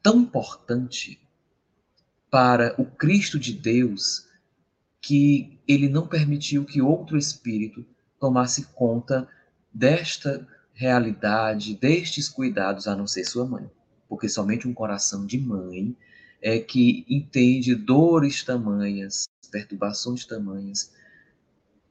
tão 0.03 0.21
importante 0.21 1.21
para 2.31 2.75
o 2.81 2.85
Cristo 2.85 3.39
de 3.39 3.53
Deus 3.53 4.27
que 5.03 5.59
ele 5.67 5.89
não 5.89 6.07
permitiu 6.07 6.65
que 6.65 6.81
outro 6.81 7.19
espírito 7.19 7.85
tomasse 8.21 8.67
conta 8.67 9.29
desta 9.75 10.47
realidade, 10.73 11.75
destes 11.75 12.29
cuidados, 12.29 12.87
a 12.87 12.95
não 12.95 13.07
ser 13.07 13.25
sua 13.25 13.45
mãe. 13.45 13.69
Porque 14.09 14.29
somente 14.29 14.69
um 14.69 14.73
coração 14.73 15.27
de 15.27 15.39
mãe 15.39 15.97
é 16.41 16.61
que 16.61 17.05
entende 17.09 17.75
dores 17.75 18.45
tamanhas, 18.45 19.29
perturbações 19.51 20.25
tamanhas, 20.25 20.93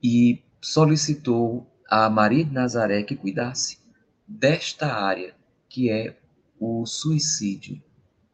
e 0.02 0.42
solicitou 0.62 1.70
a 1.90 2.10
Maria 2.10 2.46
de 2.46 2.52
Nazaré 2.52 3.04
que 3.04 3.16
cuidasse 3.16 3.80
desta 4.26 4.94
área, 4.94 5.36
que 5.68 5.90
é 5.90 6.18
o 6.58 6.86
suicídio. 6.86 7.82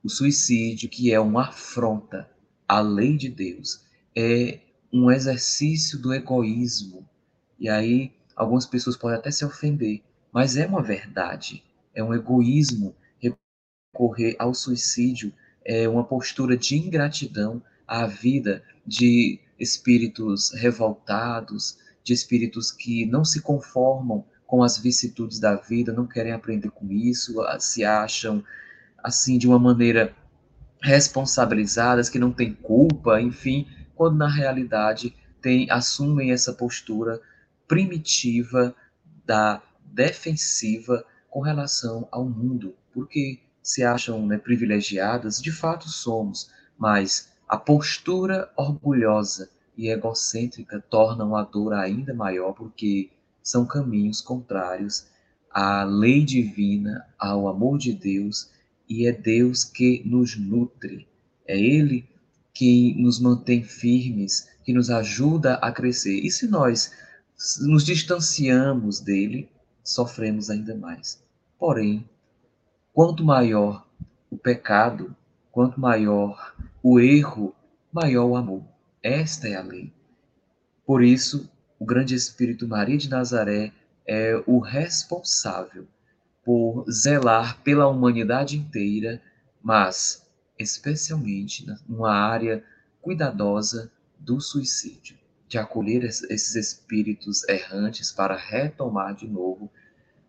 O 0.04 0.10
suicídio, 0.10 0.88
que 0.88 1.12
é 1.12 1.20
uma 1.20 1.48
afronta 1.48 2.30
à 2.68 2.80
lei 2.80 3.18
de 3.18 3.30
Deus, 3.30 3.84
é 4.16 4.60
um 4.92 5.12
exercício 5.12 6.00
do 6.00 6.14
egoísmo. 6.14 7.08
E 7.60 7.70
aí 7.70 8.12
algumas 8.36 8.66
pessoas 8.66 8.96
podem 8.96 9.18
até 9.18 9.32
se 9.32 9.44
ofender, 9.44 10.02
mas 10.32 10.58
é 10.58 10.66
uma 10.66 10.82
verdade. 10.82 11.64
É 11.94 12.04
um 12.04 12.14
egoísmo 12.14 12.96
recorrer 13.20 14.36
ao 14.38 14.54
suicídio, 14.54 15.34
é 15.66 15.90
uma 15.90 16.04
postura 16.04 16.56
de 16.56 16.78
ingratidão 16.78 17.62
à 17.88 18.06
vida 18.06 18.64
de 18.86 19.40
espíritos 19.60 20.52
revoltados, 20.54 21.78
de 22.04 22.14
espíritos 22.14 22.72
que 22.72 23.06
não 23.06 23.26
se 23.26 23.42
conformam 23.42 24.24
com 24.46 24.64
as 24.64 24.78
vicissitudes 24.78 25.40
da 25.40 25.56
vida, 25.56 25.92
não 25.92 26.08
querem 26.08 26.32
aprender 26.32 26.70
com 26.70 26.90
isso, 26.90 27.36
se 27.60 27.84
acham 27.84 28.44
assim 29.04 29.38
de 29.38 29.48
uma 29.48 29.60
maneira 29.60 30.16
responsabilizadas, 30.82 32.08
que 32.10 32.20
não 32.20 32.32
têm 32.32 32.54
culpa, 32.54 33.20
enfim, 33.20 33.68
quando 33.98 34.16
na 34.16 34.30
realidade 34.30 35.14
tem, 35.42 35.70
assumem 35.72 36.32
essa 36.32 36.54
postura 36.54 37.20
primitiva 37.68 38.74
da 39.26 39.62
defensiva 39.84 41.04
com 41.30 41.42
relação 41.42 42.08
ao 42.12 42.24
mundo, 42.24 42.76
porque 42.94 43.40
se 43.62 43.84
acham 43.84 44.26
né, 44.26 44.38
privilegiadas, 44.38 45.42
de 45.42 45.52
fato 45.52 45.90
somos, 45.90 46.50
mas 46.78 47.34
a 47.48 47.58
postura 47.58 48.50
orgulhosa 48.56 49.50
e 49.76 49.90
egocêntrica 49.90 50.84
tornam 50.90 51.36
a 51.36 51.44
dor 51.44 51.74
ainda 51.74 52.14
maior, 52.14 52.54
porque 52.54 53.10
são 53.44 53.66
caminhos 53.66 54.22
contrários 54.22 55.08
à 55.52 55.84
lei 55.84 56.24
divina, 56.24 57.06
ao 57.18 57.48
amor 57.48 57.78
de 57.78 57.94
Deus, 57.94 58.52
e 58.88 59.06
é 59.06 59.12
Deus 59.12 59.64
que 59.64 60.02
nos 60.06 60.38
nutre, 60.38 61.08
é 61.46 61.60
Ele 61.60 62.08
que 62.58 62.96
nos 62.96 63.20
mantém 63.20 63.64
firmes, 63.64 64.50
que 64.64 64.74
nos 64.74 64.90
ajuda 64.90 65.58
a 65.58 65.72
crescer. 65.72 66.26
E 66.26 66.32
se 66.32 66.48
nós 66.48 66.92
nos 67.62 67.86
distanciamos 67.86 69.00
dele, 69.00 69.48
sofremos 69.84 70.50
ainda 70.50 70.76
mais. 70.76 71.24
Porém, 71.60 72.10
quanto 72.92 73.24
maior 73.24 73.86
o 74.32 74.36
pecado, 74.36 75.16
quanto 75.52 75.80
maior 75.80 76.56
o 76.82 77.00
erro, 77.00 77.54
maior 77.94 78.26
o 78.26 78.36
amor. 78.36 78.64
Esta 79.04 79.48
é 79.48 79.56
a 79.56 79.62
lei. 79.62 79.94
Por 80.84 81.04
isso, 81.04 81.48
o 81.78 81.86
grande 81.86 82.16
Espírito 82.16 82.68
Maria 82.68 82.98
de 82.98 83.08
Nazaré 83.08 83.72
é 84.04 84.42
o 84.48 84.58
responsável 84.58 85.86
por 86.44 86.90
zelar 86.90 87.62
pela 87.62 87.88
humanidade 87.88 88.58
inteira, 88.58 89.22
mas 89.62 90.27
especialmente 90.60 91.66
numa 91.88 92.14
área 92.14 92.64
cuidadosa 93.02 93.92
do 94.20 94.40
suicídio, 94.42 95.18
de 95.48 95.58
acolher 95.58 96.04
esses 96.04 96.56
espíritos 96.56 97.48
errantes 97.48 98.12
para 98.12 98.36
retomar 98.36 99.16
de 99.16 99.28
novo 99.28 99.72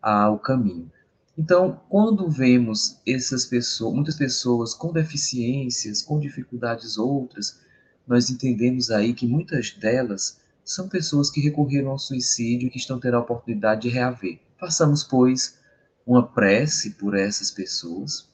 ao 0.00 0.38
caminho. 0.38 0.90
Então, 1.36 1.80
quando 1.88 2.28
vemos 2.28 3.00
essas 3.06 3.46
pessoas, 3.46 3.94
muitas 3.94 4.16
pessoas 4.16 4.74
com 4.74 4.92
deficiências, 4.92 6.02
com 6.02 6.18
dificuldades 6.18 6.98
outras, 6.98 7.60
nós 8.06 8.28
entendemos 8.28 8.90
aí 8.90 9.14
que 9.14 9.26
muitas 9.26 9.70
delas 9.70 10.40
são 10.64 10.88
pessoas 10.88 11.30
que 11.30 11.40
recorreram 11.40 11.90
ao 11.90 11.98
suicídio 11.98 12.66
e 12.66 12.70
que 12.70 12.78
estão 12.78 12.98
tendo 12.98 13.16
a 13.16 13.20
oportunidade 13.20 13.82
de 13.82 13.88
reaver. 13.88 14.38
Façamos, 14.58 15.04
pois, 15.04 15.58
uma 16.06 16.26
prece 16.26 16.90
por 16.90 17.16
essas 17.16 17.50
pessoas, 17.50 18.27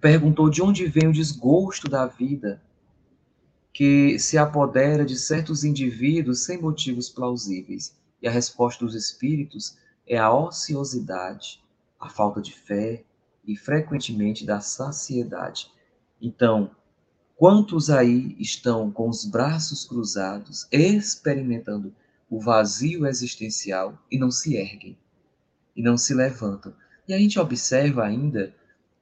perguntou 0.00 0.48
de 0.48 0.62
onde 0.62 0.86
vem 0.86 1.08
o 1.08 1.12
desgosto 1.12 1.86
da 1.88 2.06
vida 2.06 2.62
que 3.72 4.18
se 4.18 4.36
apodera 4.38 5.04
de 5.04 5.16
certos 5.16 5.64
indivíduos 5.64 6.44
sem 6.44 6.58
motivos 6.60 7.10
plausíveis. 7.10 7.94
E 8.22 8.28
a 8.28 8.30
resposta 8.30 8.84
dos 8.84 8.94
espíritos 8.94 9.76
é 10.06 10.18
a 10.18 10.32
ociosidade, 10.32 11.62
a 11.98 12.08
falta 12.08 12.40
de 12.40 12.52
fé 12.52 13.04
e, 13.44 13.56
frequentemente, 13.56 14.44
da 14.44 14.60
saciedade. 14.60 15.70
Então, 16.20 16.70
Quantos 17.36 17.90
aí 17.90 18.36
estão 18.38 18.92
com 18.92 19.08
os 19.08 19.24
braços 19.24 19.84
cruzados, 19.84 20.68
experimentando 20.70 21.92
o 22.30 22.40
vazio 22.40 23.06
existencial 23.06 23.98
e 24.10 24.16
não 24.16 24.30
se 24.30 24.54
erguem, 24.54 24.96
e 25.74 25.82
não 25.82 25.96
se 25.96 26.14
levantam? 26.14 26.72
E 27.08 27.12
a 27.12 27.18
gente 27.18 27.38
observa 27.38 28.04
ainda 28.04 28.54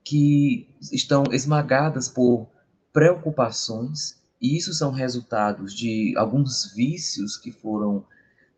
que 0.02 0.66
estão 0.90 1.24
esmagadas 1.30 2.08
por 2.08 2.48
preocupações, 2.90 4.18
e 4.40 4.56
isso 4.56 4.72
são 4.72 4.90
resultados 4.90 5.74
de 5.74 6.14
alguns 6.16 6.72
vícios 6.74 7.36
que 7.36 7.52
foram 7.52 8.04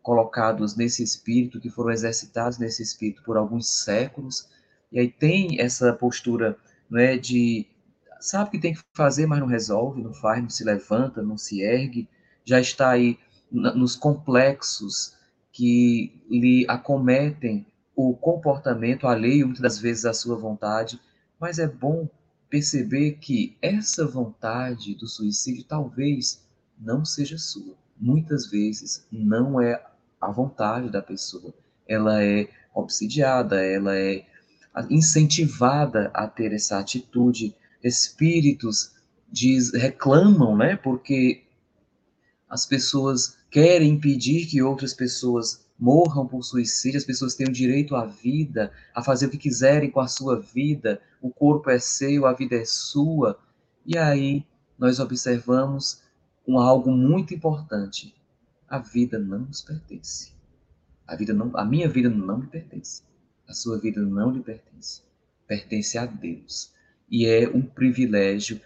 colocados 0.04 0.76
nesse 0.76 1.02
espírito, 1.02 1.58
que 1.58 1.70
foram 1.70 1.90
exercitados 1.90 2.58
nesse 2.58 2.82
espírito 2.82 3.22
por 3.24 3.38
alguns 3.38 3.82
séculos, 3.82 4.46
e 4.92 5.00
aí 5.00 5.10
tem 5.10 5.58
essa 5.60 5.94
postura 5.94 6.56
não 6.90 7.00
é, 7.00 7.16
de 7.16 7.66
sabe 8.20 8.50
que 8.50 8.58
tem 8.58 8.74
que 8.74 8.82
fazer, 8.92 9.26
mas 9.26 9.40
não 9.40 9.46
resolve, 9.46 10.02
não 10.02 10.12
faz, 10.12 10.42
não 10.42 10.50
se 10.50 10.62
levanta, 10.62 11.22
não 11.22 11.38
se 11.38 11.62
ergue, 11.62 12.06
já 12.44 12.60
está 12.60 12.90
aí 12.90 13.18
nos 13.50 13.96
complexos 13.96 15.16
que 15.50 16.22
lhe 16.28 16.66
acometem 16.68 17.66
o 17.96 18.14
comportamento 18.14 19.06
alheio, 19.06 19.46
muitas 19.46 19.62
das 19.62 19.78
vezes, 19.78 20.04
à 20.04 20.12
sua 20.12 20.36
vontade, 20.36 21.00
mas 21.40 21.58
é 21.58 21.66
bom 21.66 22.08
perceber 22.50 23.12
que 23.12 23.56
essa 23.62 24.06
vontade 24.06 24.94
do 24.94 25.06
suicídio 25.06 25.64
talvez 25.64 26.44
não 26.78 27.04
seja 27.04 27.38
sua. 27.38 27.74
Muitas 27.98 28.46
vezes 28.46 29.06
não 29.10 29.60
é 29.60 29.82
a 30.24 30.30
vontade 30.30 30.90
da 30.90 31.02
pessoa. 31.02 31.52
Ela 31.86 32.22
é 32.22 32.48
obsidiada, 32.74 33.64
ela 33.64 33.96
é 33.96 34.24
incentivada 34.90 36.10
a 36.12 36.26
ter 36.26 36.52
essa 36.52 36.78
atitude 36.78 37.54
espíritos 37.82 38.94
diz, 39.30 39.72
reclamam, 39.72 40.56
né? 40.56 40.76
Porque 40.76 41.42
as 42.48 42.64
pessoas 42.64 43.36
querem 43.50 43.90
impedir 43.90 44.46
que 44.46 44.62
outras 44.62 44.94
pessoas 44.94 45.64
morram 45.78 46.26
por 46.26 46.42
suicídio, 46.44 46.98
as 46.98 47.04
pessoas 47.04 47.34
têm 47.34 47.48
o 47.48 47.52
direito 47.52 47.96
à 47.96 48.06
vida, 48.06 48.72
a 48.94 49.02
fazer 49.02 49.26
o 49.26 49.30
que 49.30 49.38
quiserem 49.38 49.90
com 49.90 50.00
a 50.00 50.06
sua 50.06 50.40
vida, 50.40 51.00
o 51.20 51.30
corpo 51.30 51.68
é 51.68 51.78
seu, 51.78 52.26
a 52.26 52.32
vida 52.32 52.54
é 52.54 52.64
sua. 52.64 53.38
E 53.84 53.98
aí 53.98 54.46
nós 54.78 55.00
observamos 55.00 56.02
um 56.46 56.58
algo 56.58 56.92
muito 56.92 57.34
importante. 57.34 58.14
A 58.74 58.78
vida 58.80 59.20
não 59.20 59.38
nos 59.38 59.62
pertence. 59.62 60.32
A 61.06 61.14
vida 61.14 61.32
não, 61.32 61.56
a 61.56 61.64
minha 61.64 61.88
vida 61.88 62.10
não 62.10 62.38
me 62.38 62.48
pertence. 62.48 63.04
A 63.46 63.52
sua 63.52 63.78
vida 63.78 64.02
não 64.02 64.32
lhe 64.32 64.40
pertence. 64.40 65.00
Pertence 65.46 65.96
a 65.96 66.04
Deus 66.04 66.72
e 67.08 67.24
é 67.24 67.48
um 67.48 67.62
privilégio 67.62 68.60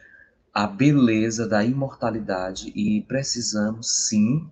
a 0.55 0.67
beleza 0.67 1.47
da 1.47 1.63
imortalidade 1.63 2.73
e 2.75 3.03
precisamos 3.03 4.09
sim 4.09 4.51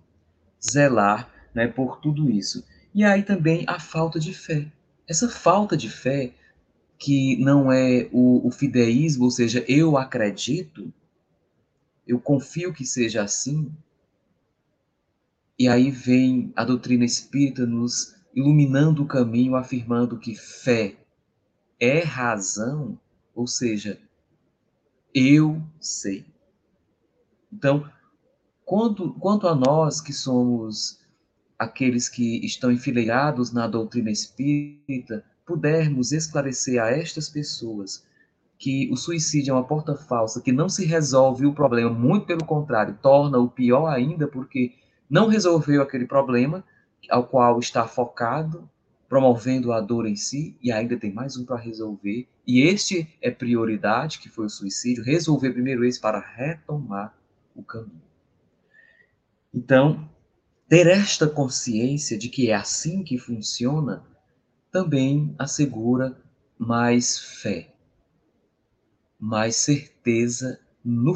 zelar 0.63 1.27
né, 1.55 1.65
por 1.67 2.01
tudo 2.01 2.29
isso. 2.29 2.63
E 2.93 3.03
aí 3.03 3.23
também 3.23 3.65
a 3.65 3.79
falta 3.79 4.19
de 4.19 4.35
fé. 4.35 4.71
Essa 5.07 5.27
falta 5.27 5.75
de 5.75 5.89
fé, 5.89 6.35
que 6.99 7.35
não 7.37 7.71
é 7.71 8.07
o, 8.11 8.47
o 8.47 8.51
fideísmo, 8.51 9.23
ou 9.23 9.31
seja, 9.31 9.65
eu 9.67 9.97
acredito, 9.97 10.93
eu 12.05 12.19
confio 12.19 12.71
que 12.71 12.85
seja 12.85 13.23
assim, 13.23 13.75
e 15.57 15.67
aí 15.67 15.89
vem 15.89 16.51
a 16.55 16.63
doutrina 16.63 17.05
espírita 17.05 17.65
nos 17.65 18.15
iluminando 18.35 19.03
o 19.03 19.07
caminho, 19.07 19.55
afirmando 19.55 20.19
que 20.19 20.35
fé 20.35 20.95
é 21.79 21.99
razão 21.99 22.99
ou 23.37 23.45
seja, 23.45 23.99
eu 25.13 25.61
sei. 25.79 26.25
Então, 27.53 27.87
quanto, 28.65 29.13
quanto 29.13 29.47
a 29.47 29.53
nós 29.53 30.01
que 30.01 30.11
somos 30.11 30.99
aqueles 31.57 32.09
que 32.09 32.43
estão 32.43 32.71
enfileirados 32.71 33.51
na 33.51 33.67
doutrina 33.67 34.09
espírita, 34.09 35.23
pudermos 35.45 36.11
esclarecer 36.11 36.81
a 36.81 36.89
estas 36.89 37.29
pessoas 37.29 38.03
que 38.57 38.89
o 38.91 38.97
suicídio 38.97 39.51
é 39.51 39.53
uma 39.53 39.67
porta 39.67 39.95
falsa, 39.95 40.41
que 40.41 40.51
não 40.51 40.67
se 40.67 40.83
resolve 40.83 41.45
o 41.45 41.53
problema, 41.53 41.91
muito 41.91 42.25
pelo 42.25 42.43
contrário, 42.43 42.97
torna 43.03 43.37
o 43.37 43.47
pior 43.47 43.85
ainda, 43.87 44.27
porque 44.27 44.73
não 45.09 45.27
resolveu 45.27 45.81
aquele 45.81 46.05
problema 46.05 46.63
ao 47.09 47.25
qual 47.25 47.59
está 47.59 47.87
focado, 47.87 48.69
promovendo 49.07 49.71
a 49.71 49.79
dor 49.79 50.05
em 50.05 50.15
si, 50.15 50.57
e 50.61 50.71
ainda 50.71 50.97
tem 50.97 51.13
mais 51.13 51.37
um 51.37 51.45
para 51.45 51.55
resolver, 51.55 52.27
e 52.45 52.61
este 52.61 53.07
é 53.21 53.31
prioridade, 53.31 54.19
que 54.19 54.29
foi 54.29 54.45
o 54.45 54.49
suicídio, 54.49 55.03
resolver 55.03 55.51
primeiro 55.51 55.85
esse 55.85 55.99
para 55.99 56.19
retomar 56.19 57.17
o 57.55 57.63
caminho. 57.63 58.01
Então, 59.53 60.09
ter 60.67 60.87
esta 60.87 61.27
consciência 61.27 62.17
de 62.17 62.27
que 62.27 62.49
é 62.49 62.53
assim 62.53 63.03
que 63.03 63.17
funciona 63.17 64.03
também 64.71 65.33
assegura 65.39 66.21
mais 66.57 67.17
fé, 67.17 67.73
mais 69.19 69.55
certeza 69.55 70.59
no 70.83 71.15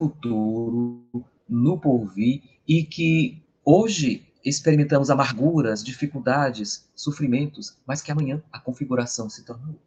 futuro, 0.00 1.24
no 1.48 1.78
porvir, 1.78 2.42
e 2.66 2.84
que 2.84 3.42
hoje 3.64 4.26
experimentamos 4.44 5.10
amarguras, 5.10 5.82
dificuldades, 5.82 6.88
sofrimentos, 6.94 7.76
mas 7.86 8.00
que 8.00 8.12
amanhã 8.12 8.42
a 8.52 8.58
configuração 8.58 9.28
se 9.28 9.44
torna 9.44 9.68
outra, 9.68 9.82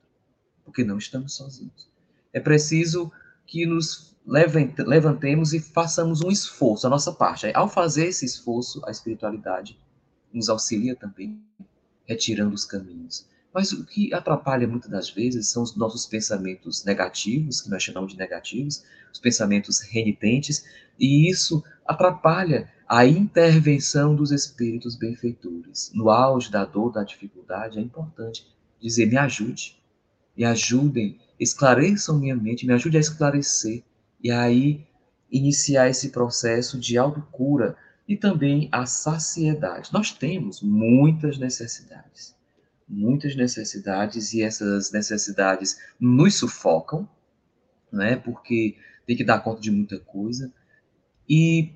porque 0.64 0.84
não 0.84 0.98
estamos 0.98 1.34
sozinhos. 1.34 1.90
É 2.34 2.40
preciso 2.40 3.12
que 3.46 3.66
nos 3.66 4.16
levantemos 4.26 5.54
e 5.54 5.60
façamos 5.60 6.22
um 6.22 6.30
esforço, 6.30 6.88
a 6.88 6.90
nossa 6.90 7.12
parte. 7.12 7.52
Ao 7.54 7.68
fazer 7.68 8.08
esse 8.08 8.26
esforço, 8.26 8.82
a 8.86 8.92
espiritualidade 8.92 9.78
nos 10.32 10.48
auxilia 10.48 10.96
também, 10.96 11.42
retirando 12.06 12.54
os 12.54 12.66
caminhos. 12.66 13.26
Mas 13.54 13.74
o 13.74 13.86
que 13.86 14.14
atrapalha 14.14 14.68
muitas 14.68 14.90
das 14.90 15.10
vezes 15.10 15.50
são 15.50 15.64
os 15.64 15.76
nossos 15.76 16.06
pensamentos 16.06 16.86
negativos, 16.86 17.60
que 17.60 17.70
nós 17.70 17.84
chamamos 17.84 18.14
de 18.14 18.18
negativos, 18.18 18.84
os 19.12 19.20
pensamentos 19.20 19.82
renitentes, 19.82 20.64
e 20.98 21.30
isso 21.30 21.62
atrapalha 21.86 22.72
a 22.88 23.06
intervenção 23.06 24.16
dos 24.16 24.32
espíritos 24.32 24.96
benfeitores. 24.96 25.92
No 25.94 26.10
auge 26.10 26.50
da 26.50 26.64
dor, 26.64 26.92
da 26.92 27.04
dificuldade, 27.04 27.78
é 27.78 27.82
importante 27.82 28.48
dizer: 28.80 29.08
me 29.08 29.18
ajude, 29.18 29.78
me 30.38 30.46
ajudem, 30.46 31.20
esclareçam 31.38 32.18
minha 32.20 32.36
mente, 32.36 32.66
me 32.66 32.74
ajude 32.74 32.96
a 32.96 33.02
esclarecer. 33.02 33.84
E 34.24 34.32
aí 34.32 34.86
iniciar 35.30 35.90
esse 35.90 36.10
processo 36.10 36.80
de 36.80 36.98
autocura 36.98 37.76
e 38.08 38.16
também 38.16 38.70
a 38.72 38.86
saciedade. 38.86 39.92
Nós 39.92 40.12
temos 40.12 40.62
muitas 40.62 41.38
necessidades 41.38 42.36
muitas 42.92 43.36
necessidades 43.36 44.34
e 44.34 44.44
essas 44.44 44.92
necessidades 44.92 45.80
nos 46.00 46.36
sufocam, 46.36 47.08
né? 47.92 48.18
Porque 48.18 48.76
tem 49.08 49.16
que 49.16 49.24
dar 49.24 49.40
conta 49.40 49.62
de 49.62 49.72
muita 49.72 50.00
coisa. 50.00 50.52
E 51.28 51.74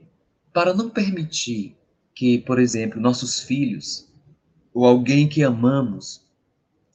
para 0.54 0.74
não 0.74 0.90
permitir 0.90 1.76
que, 2.14 2.40
por 2.40 2.60
exemplo, 2.60 3.00
nossos 3.00 3.40
filhos 3.40 4.12
ou 4.74 4.86
alguém 4.86 5.28
que 5.28 5.44
amamos 5.44 6.26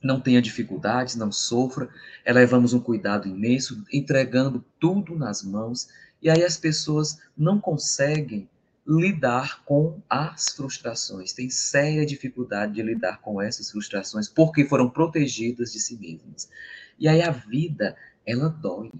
não 0.03 0.21
tenha 0.21 0.41
dificuldades, 0.41 1.15
não 1.15 1.31
sofra, 1.31 1.89
elevamos 2.25 2.73
um 2.73 2.81
cuidado 2.81 3.29
imenso, 3.29 3.85
entregando 3.93 4.65
tudo 4.79 5.15
nas 5.15 5.43
mãos, 5.43 5.89
e 6.23 6.31
aí 6.31 6.43
as 6.43 6.57
pessoas 6.57 7.19
não 7.37 7.61
conseguem 7.61 8.49
lidar 8.87 9.63
com 9.65 10.01
as 10.09 10.49
frustrações, 10.49 11.33
tem 11.33 11.49
séria 11.51 12.05
dificuldade 12.05 12.75
de 12.75 12.83
lidar 12.83 13.21
com 13.21 13.41
essas 13.41 13.71
frustrações 13.71 14.29
porque 14.29 14.65
foram 14.65 14.89
protegidas 14.89 15.73
de 15.73 15.81
si 15.81 15.97
mesmas. 15.99 16.51
E 16.99 17.07
aí 17.07 17.23
a 17.23 17.31
vida, 17.31 17.97
ela 18.27 18.49
dói. 18.49 18.91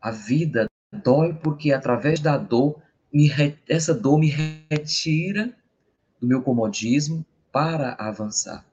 A 0.00 0.10
vida 0.10 0.70
dói 0.92 1.34
porque 1.34 1.72
através 1.72 2.20
da 2.20 2.36
dor, 2.36 2.80
me 3.12 3.28
re... 3.28 3.58
essa 3.68 3.94
dor 3.94 4.18
me 4.18 4.28
retira 4.28 5.54
do 6.20 6.26
meu 6.26 6.42
comodismo 6.42 7.24
para 7.50 7.94
avançar. 7.94 8.64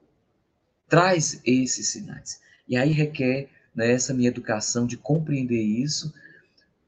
Traz 0.88 1.40
esses 1.44 1.88
sinais. 1.88 2.40
E 2.68 2.76
aí 2.76 2.92
requer 2.92 3.48
né, 3.74 3.92
essa 3.92 4.14
minha 4.14 4.28
educação 4.28 4.86
de 4.86 4.96
compreender 4.96 5.62
isso, 5.62 6.12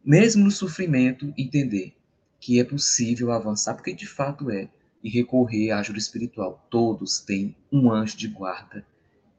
mesmo 0.05 0.45
no 0.45 0.51
sofrimento, 0.51 1.33
entender 1.37 1.95
que 2.43 2.59
é 2.59 2.65
possível 2.65 3.31
avançar, 3.31 3.77
porque 3.77 3.95
de 3.95 4.05
fato 4.05 4.51
é, 4.51 4.69
e 5.01 5.09
recorrer 5.09 5.71
à 5.71 5.79
ajuda 5.79 6.01
espiritual. 6.01 6.67
Todos 6.69 7.21
têm 7.21 7.55
um 7.71 7.89
anjo 7.89 8.17
de 8.17 8.27
guarda 8.27 8.85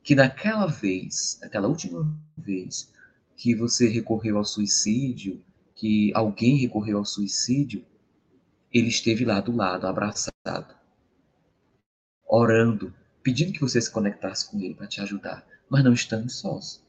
que 0.01 0.15
naquela 0.15 0.67
vez, 0.67 1.37
aquela 1.43 1.67
última 1.67 2.17
vez 2.37 2.89
que 3.35 3.53
você 3.53 3.89
recorreu 3.89 4.37
ao 4.37 4.45
suicídio, 4.45 5.43
que 5.75 6.13
alguém 6.15 6.55
recorreu 6.55 6.97
ao 6.97 7.05
suicídio, 7.05 7.85
ele 8.71 8.87
esteve 8.87 9.25
lá 9.25 9.41
do 9.41 9.53
lado, 9.53 9.85
abraçado, 9.85 10.73
orando, 12.25 12.93
pedindo 13.21 13.51
que 13.51 13.59
você 13.59 13.81
se 13.81 13.91
conectasse 13.91 14.49
com 14.49 14.57
ele 14.61 14.75
para 14.75 14.87
te 14.87 15.01
ajudar. 15.01 15.45
Mas 15.69 15.83
não 15.83 15.91
estamos 15.91 16.39
sós. 16.39 16.81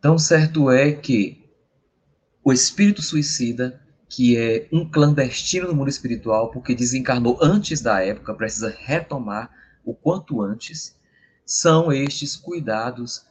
Tão 0.00 0.16
certo 0.18 0.70
é 0.70 0.92
que 0.92 1.50
o 2.44 2.52
espírito 2.52 3.02
suicida 3.02 3.81
que 4.12 4.36
é 4.36 4.68
um 4.70 4.86
clandestino 4.86 5.68
no 5.68 5.74
mundo 5.74 5.88
espiritual, 5.88 6.50
porque 6.50 6.74
desencarnou 6.74 7.38
antes 7.40 7.80
da 7.80 8.04
época, 8.04 8.34
precisa 8.34 8.68
retomar 8.68 9.50
o 9.82 9.94
quanto 9.94 10.42
antes, 10.42 10.94
são 11.46 11.90
estes 11.90 12.36
cuidados 12.36 13.24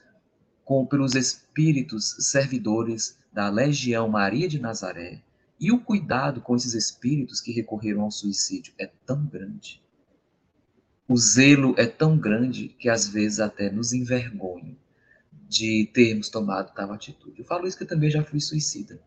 com 0.65 0.83
pelos 0.83 1.13
espíritos 1.13 2.15
servidores 2.21 3.15
da 3.31 3.47
Legião 3.47 4.09
Maria 4.09 4.47
de 4.47 4.59
Nazaré. 4.59 5.21
E 5.59 5.71
o 5.71 5.79
cuidado 5.79 6.41
com 6.41 6.55
esses 6.55 6.73
espíritos 6.73 7.39
que 7.39 7.51
recorreram 7.51 8.01
ao 8.01 8.09
suicídio 8.09 8.73
é 8.79 8.89
tão 9.05 9.23
grande. 9.23 9.83
O 11.07 11.15
zelo 11.15 11.75
é 11.77 11.85
tão 11.85 12.17
grande 12.17 12.69
que 12.69 12.89
às 12.89 13.07
vezes 13.07 13.39
até 13.39 13.69
nos 13.69 13.93
envergonha 13.93 14.75
de 15.47 15.87
termos 15.93 16.27
tomado 16.27 16.73
tal 16.73 16.91
atitude. 16.91 17.41
Eu 17.41 17.45
falo 17.45 17.67
isso 17.67 17.77
que 17.77 17.83
eu 17.83 17.87
também 17.87 18.09
já 18.09 18.23
fui 18.23 18.39
suicida. 18.41 18.99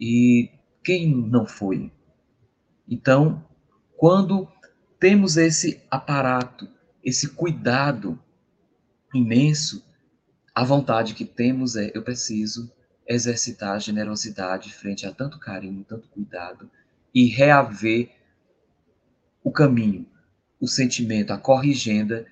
E 0.00 0.50
quem 0.82 1.14
não 1.14 1.46
foi? 1.46 1.92
Então, 2.88 3.44
quando 3.96 4.48
temos 4.98 5.36
esse 5.36 5.80
aparato, 5.90 6.68
esse 7.02 7.28
cuidado 7.28 8.18
imenso, 9.14 9.84
a 10.54 10.64
vontade 10.64 11.14
que 11.14 11.24
temos 11.24 11.76
é: 11.76 11.90
eu 11.94 12.02
preciso 12.02 12.70
exercitar 13.06 13.74
a 13.74 13.78
generosidade 13.78 14.72
frente 14.72 15.06
a 15.06 15.12
tanto 15.12 15.38
carinho, 15.38 15.84
tanto 15.84 16.08
cuidado 16.08 16.70
e 17.14 17.26
reaver 17.26 18.10
o 19.42 19.50
caminho, 19.50 20.06
o 20.60 20.68
sentimento, 20.68 21.32
a 21.32 21.38
corrigenda. 21.38 22.26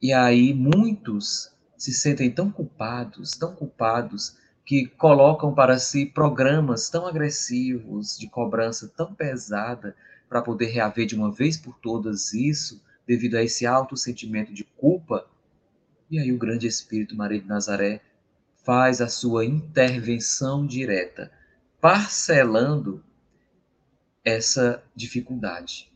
E 0.00 0.12
aí 0.12 0.54
muitos 0.54 1.52
se 1.76 1.92
sentem 1.92 2.30
tão 2.30 2.50
culpados, 2.50 3.32
tão 3.32 3.54
culpados 3.54 4.36
que 4.68 4.86
colocam 4.86 5.54
para 5.54 5.78
si 5.78 6.04
programas 6.04 6.90
tão 6.90 7.06
agressivos, 7.06 8.18
de 8.18 8.28
cobrança 8.28 8.86
tão 8.94 9.14
pesada, 9.14 9.96
para 10.28 10.42
poder 10.42 10.66
reaver 10.66 11.06
de 11.06 11.14
uma 11.14 11.32
vez 11.32 11.56
por 11.56 11.78
todas 11.78 12.34
isso, 12.34 12.78
devido 13.06 13.36
a 13.36 13.42
esse 13.42 13.64
alto 13.64 13.96
sentimento 13.96 14.52
de 14.52 14.64
culpa. 14.64 15.26
E 16.10 16.18
aí 16.18 16.30
o 16.30 16.36
grande 16.36 16.66
Espírito 16.66 17.16
Maria 17.16 17.40
de 17.40 17.46
Nazaré 17.46 18.02
faz 18.62 19.00
a 19.00 19.08
sua 19.08 19.46
intervenção 19.46 20.66
direta, 20.66 21.32
parcelando 21.80 23.02
essa 24.22 24.84
dificuldade. 24.94 25.90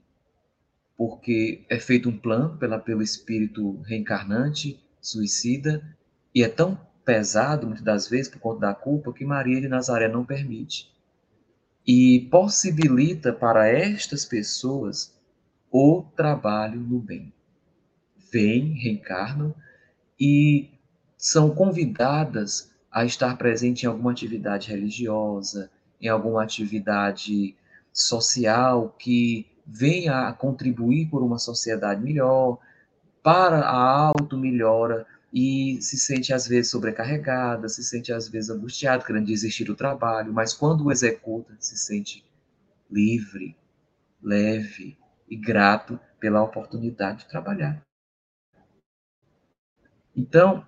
Porque 0.97 1.63
é 1.69 1.79
feito 1.79 2.09
um 2.09 2.17
plano 2.17 2.57
pela, 2.57 2.79
pelo 2.79 3.03
espírito 3.03 3.83
reencarnante, 3.83 4.83
suicida, 4.99 5.95
e 6.35 6.43
é 6.43 6.49
tão 6.49 6.81
pesado, 7.05 7.67
muitas 7.67 7.85
das 7.85 8.09
vezes, 8.09 8.29
por 8.29 8.41
conta 8.41 8.61
da 8.61 8.75
culpa, 8.75 9.13
que 9.13 9.25
Maria 9.25 9.61
de 9.61 9.69
Nazaré 9.69 10.09
não 10.09 10.25
permite. 10.25 10.91
E 11.87 12.29
possibilita 12.31 13.33
para 13.33 13.69
estas 13.69 14.25
pessoas 14.25 15.15
o 15.71 16.05
trabalho 16.17 16.81
no 16.81 16.99
bem. 16.99 17.33
Vêm, 18.31 18.75
reencarnam 18.75 19.55
e 20.19 20.71
são 21.17 21.51
convidadas 21.51 22.71
a 22.91 23.05
estar 23.05 23.37
presente 23.37 23.85
em 23.85 23.89
alguma 23.89 24.13
atividade 24.13 24.71
religiosa, 24.71 25.71
em 26.01 26.09
alguma 26.09 26.43
atividade 26.43 27.57
social 27.93 28.95
que 28.99 29.47
venha 29.67 30.29
a 30.29 30.33
contribuir 30.33 31.09
por 31.09 31.23
uma 31.23 31.39
sociedade 31.39 32.03
melhor, 32.03 32.59
para 33.23 33.61
a 33.61 34.09
auto-melhora 34.09 35.07
e 35.33 35.81
se 35.81 35.97
sente 35.97 36.33
às 36.33 36.47
vezes 36.47 36.71
sobrecarregada, 36.71 37.69
se 37.69 37.83
sente 37.83 38.13
às 38.13 38.29
vezes 38.29 38.51
angustiada, 38.51 39.05
querendo 39.05 39.27
desistir 39.27 39.65
do 39.65 39.75
trabalho, 39.75 40.33
mas 40.33 40.53
quando 40.53 40.85
o 40.85 40.93
executa, 40.93 41.57
se 41.59 41.79
sente 41.79 42.23
livre, 42.91 43.57
leve 44.23 44.99
e 45.29 45.35
grato 45.35 45.99
pela 46.21 46.43
oportunidade 46.43 47.21
de 47.21 47.29
trabalhar. 47.29 47.81
Então, 50.15 50.67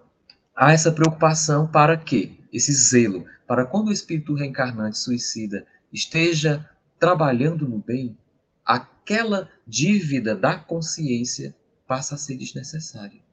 há 0.56 0.72
essa 0.72 0.90
preocupação 0.90 1.70
para 1.70 1.98
que 1.98 2.42
esse 2.50 2.72
zelo, 2.72 3.26
para 3.46 3.66
quando 3.66 3.88
o 3.88 3.92
espírito 3.92 4.32
reencarnante 4.32 4.96
suicida 4.96 5.66
esteja 5.92 6.68
trabalhando 6.98 7.68
no 7.68 7.78
bem, 7.78 8.16
aquela 8.64 9.50
dívida 9.66 10.34
da 10.34 10.58
consciência 10.58 11.54
passa 11.86 12.14
a 12.14 12.18
ser 12.18 12.38
desnecessária 12.38 13.23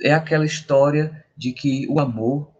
é 0.00 0.12
aquela 0.12 0.44
história 0.44 1.24
de 1.36 1.52
que 1.52 1.86
o 1.88 2.00
amor 2.00 2.50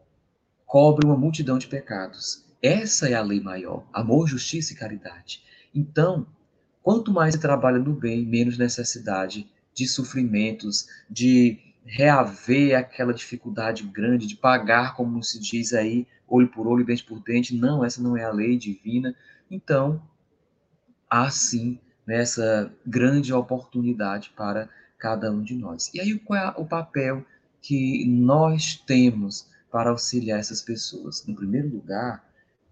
cobre 0.66 1.07
uma 1.07 1.16
multidão 1.16 1.59
de 1.59 1.66
pecados. 1.66 2.44
Essa 2.62 3.09
é 3.09 3.14
a 3.14 3.23
lei 3.23 3.40
maior: 3.40 3.85
amor, 3.92 4.29
justiça 4.29 4.73
e 4.73 4.77
caridade. 4.77 5.42
Então, 5.75 6.27
quanto 6.83 7.12
mais 7.12 7.37
trabalha 7.37 7.79
no 7.79 7.92
bem, 7.92 8.25
menos 8.25 8.59
necessidade 8.59 9.51
de 9.75 9.87
sofrimentos, 9.87 10.87
de 11.09 11.59
reaver 11.85 12.77
aquela 12.79 13.14
dificuldade 13.14 13.83
grande 13.85 14.27
de 14.27 14.37
pagar, 14.37 14.94
como 14.94 15.23
se 15.23 15.40
diz 15.40 15.73
aí, 15.73 16.07
olho 16.29 16.49
por 16.49 16.66
olho, 16.66 16.85
dente 16.85 17.05
por 17.05 17.20
dente. 17.20 17.57
Não, 17.57 17.85
essa 17.85 18.03
não 18.03 18.16
é 18.16 18.25
a 18.25 18.33
lei 18.33 18.57
divina. 18.57 19.14
Então, 19.51 20.03
há 21.09 21.31
sim 21.31 21.79
nessa 22.07 22.73
grande 22.87 23.33
oportunidade 23.33 24.33
para 24.37 24.68
cada 25.00 25.32
um 25.32 25.42
de 25.42 25.54
nós. 25.54 25.90
E 25.94 26.00
aí, 26.00 26.16
qual 26.18 26.38
é 26.38 26.54
o 26.60 26.66
papel 26.66 27.24
que 27.60 28.06
nós 28.06 28.76
temos 28.86 29.48
para 29.72 29.90
auxiliar 29.90 30.38
essas 30.38 30.60
pessoas? 30.60 31.26
No 31.26 31.34
primeiro 31.34 31.68
lugar, 31.68 32.24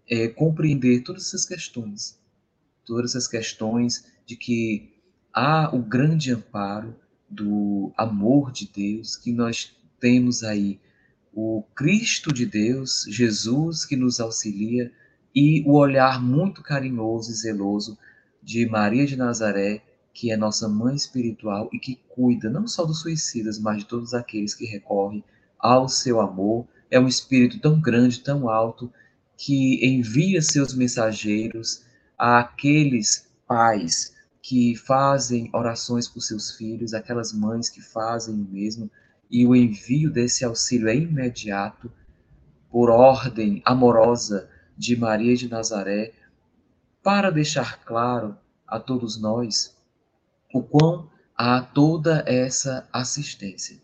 é 0.08 0.28
compreender 0.28 1.02
todas 1.02 1.26
essas 1.26 1.44
questões, 1.44 2.18
todas 2.84 3.10
essas 3.10 3.26
questões 3.26 4.04
de 4.26 4.36
que 4.36 4.94
há 5.32 5.74
o 5.74 5.80
grande 5.80 6.32
amparo 6.32 6.94
do 7.28 7.92
amor 7.96 8.52
de 8.52 8.68
Deus, 8.68 9.16
que 9.16 9.32
nós 9.32 9.76
temos 9.98 10.44
aí 10.44 10.78
o 11.32 11.62
Cristo 11.74 12.32
de 12.32 12.46
Deus, 12.46 13.04
Jesus, 13.08 13.84
que 13.84 13.96
nos 13.96 14.20
auxilia, 14.20 14.92
e 15.34 15.62
o 15.66 15.72
olhar 15.76 16.22
muito 16.22 16.62
carinhoso 16.62 17.30
e 17.30 17.34
zeloso 17.34 17.98
de 18.42 18.66
Maria 18.66 19.06
de 19.06 19.16
Nazaré, 19.16 19.82
que 20.18 20.33
é 20.33 20.37
nossa 20.37 20.68
mãe 20.68 20.96
espiritual 20.96 21.70
e 21.72 21.78
que 21.78 21.94
cuida 22.09 22.50
não 22.50 22.66
só 22.66 22.85
dos 22.85 23.02
suicidas, 23.02 23.57
mas 23.57 23.78
de 23.78 23.85
todos 23.85 24.14
aqueles 24.14 24.52
que 24.52 24.66
recorrem 24.66 25.22
ao 25.57 25.88
seu 25.88 26.20
amor. 26.20 26.66
É 26.90 26.98
um 26.98 27.07
espírito 27.07 27.61
tão 27.61 27.81
grande, 27.81 28.18
tão 28.18 28.48
alto, 28.48 28.92
que 29.37 29.78
envia 29.87 30.42
seus 30.42 30.74
mensageiros 30.74 31.85
àqueles 32.18 33.31
pais 33.46 34.12
que 34.42 34.74
fazem 34.74 35.50
orações 35.52 36.09
por 36.09 36.20
seus 36.20 36.50
filhos, 36.50 36.94
aquelas 36.94 37.33
mães 37.33 37.70
que 37.70 37.81
fazem 37.81 38.35
o 38.35 38.38
mesmo, 38.38 38.90
e 39.31 39.46
o 39.46 39.54
envio 39.54 40.11
desse 40.11 40.44
auxílio 40.44 40.88
é 40.88 40.96
imediato, 40.96 41.92
por 42.68 42.90
ordem 42.90 43.62
amorosa 43.64 44.50
de 44.76 44.96
Maria 44.96 45.37
de 45.37 45.48
Nazaré, 45.48 46.12
para 47.04 47.31
deixar 47.31 47.85
claro 47.85 48.37
a 48.66 48.81
todos 48.81 49.16
nós 49.16 49.77
o 50.52 50.62
quão 50.62 51.11
há 51.37 51.61
toda 51.61 52.24
essa 52.26 52.88
assistência. 52.92 53.76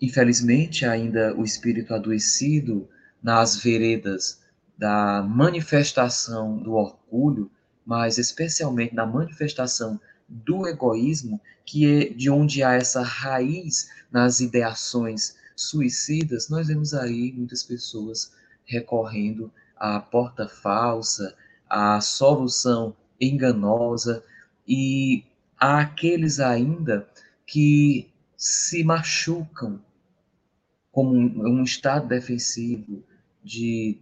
Infelizmente, 0.00 0.86
ainda 0.86 1.34
o 1.36 1.44
espírito 1.44 1.94
adoecido 1.94 2.88
nas 3.22 3.56
veredas 3.56 4.40
da 4.78 5.22
manifestação 5.22 6.56
do 6.56 6.72
orgulho, 6.72 7.50
mas 7.84 8.16
especialmente 8.16 8.94
na 8.94 9.04
manifestação 9.04 10.00
do 10.26 10.66
egoísmo, 10.66 11.40
que 11.66 11.86
é 11.86 12.08
de 12.08 12.30
onde 12.30 12.62
há 12.62 12.72
essa 12.72 13.02
raiz 13.02 13.90
nas 14.10 14.40
ideações 14.40 15.36
suicidas, 15.54 16.48
nós 16.48 16.68
vemos 16.68 16.94
aí 16.94 17.32
muitas 17.32 17.62
pessoas 17.62 18.32
recorrendo 18.64 19.52
à 19.76 20.00
porta 20.00 20.48
falsa, 20.48 21.34
à 21.68 22.00
solução 22.00 22.96
enganosa 23.20 24.24
e 24.66 25.24
há 25.60 25.80
aqueles 25.80 26.40
ainda 26.40 27.06
que 27.46 28.10
se 28.36 28.82
machucam 28.82 29.80
como 30.90 31.14
um, 31.14 31.60
um 31.60 31.62
estado 31.62 32.08
defensivo 32.08 33.04
de 33.44 34.00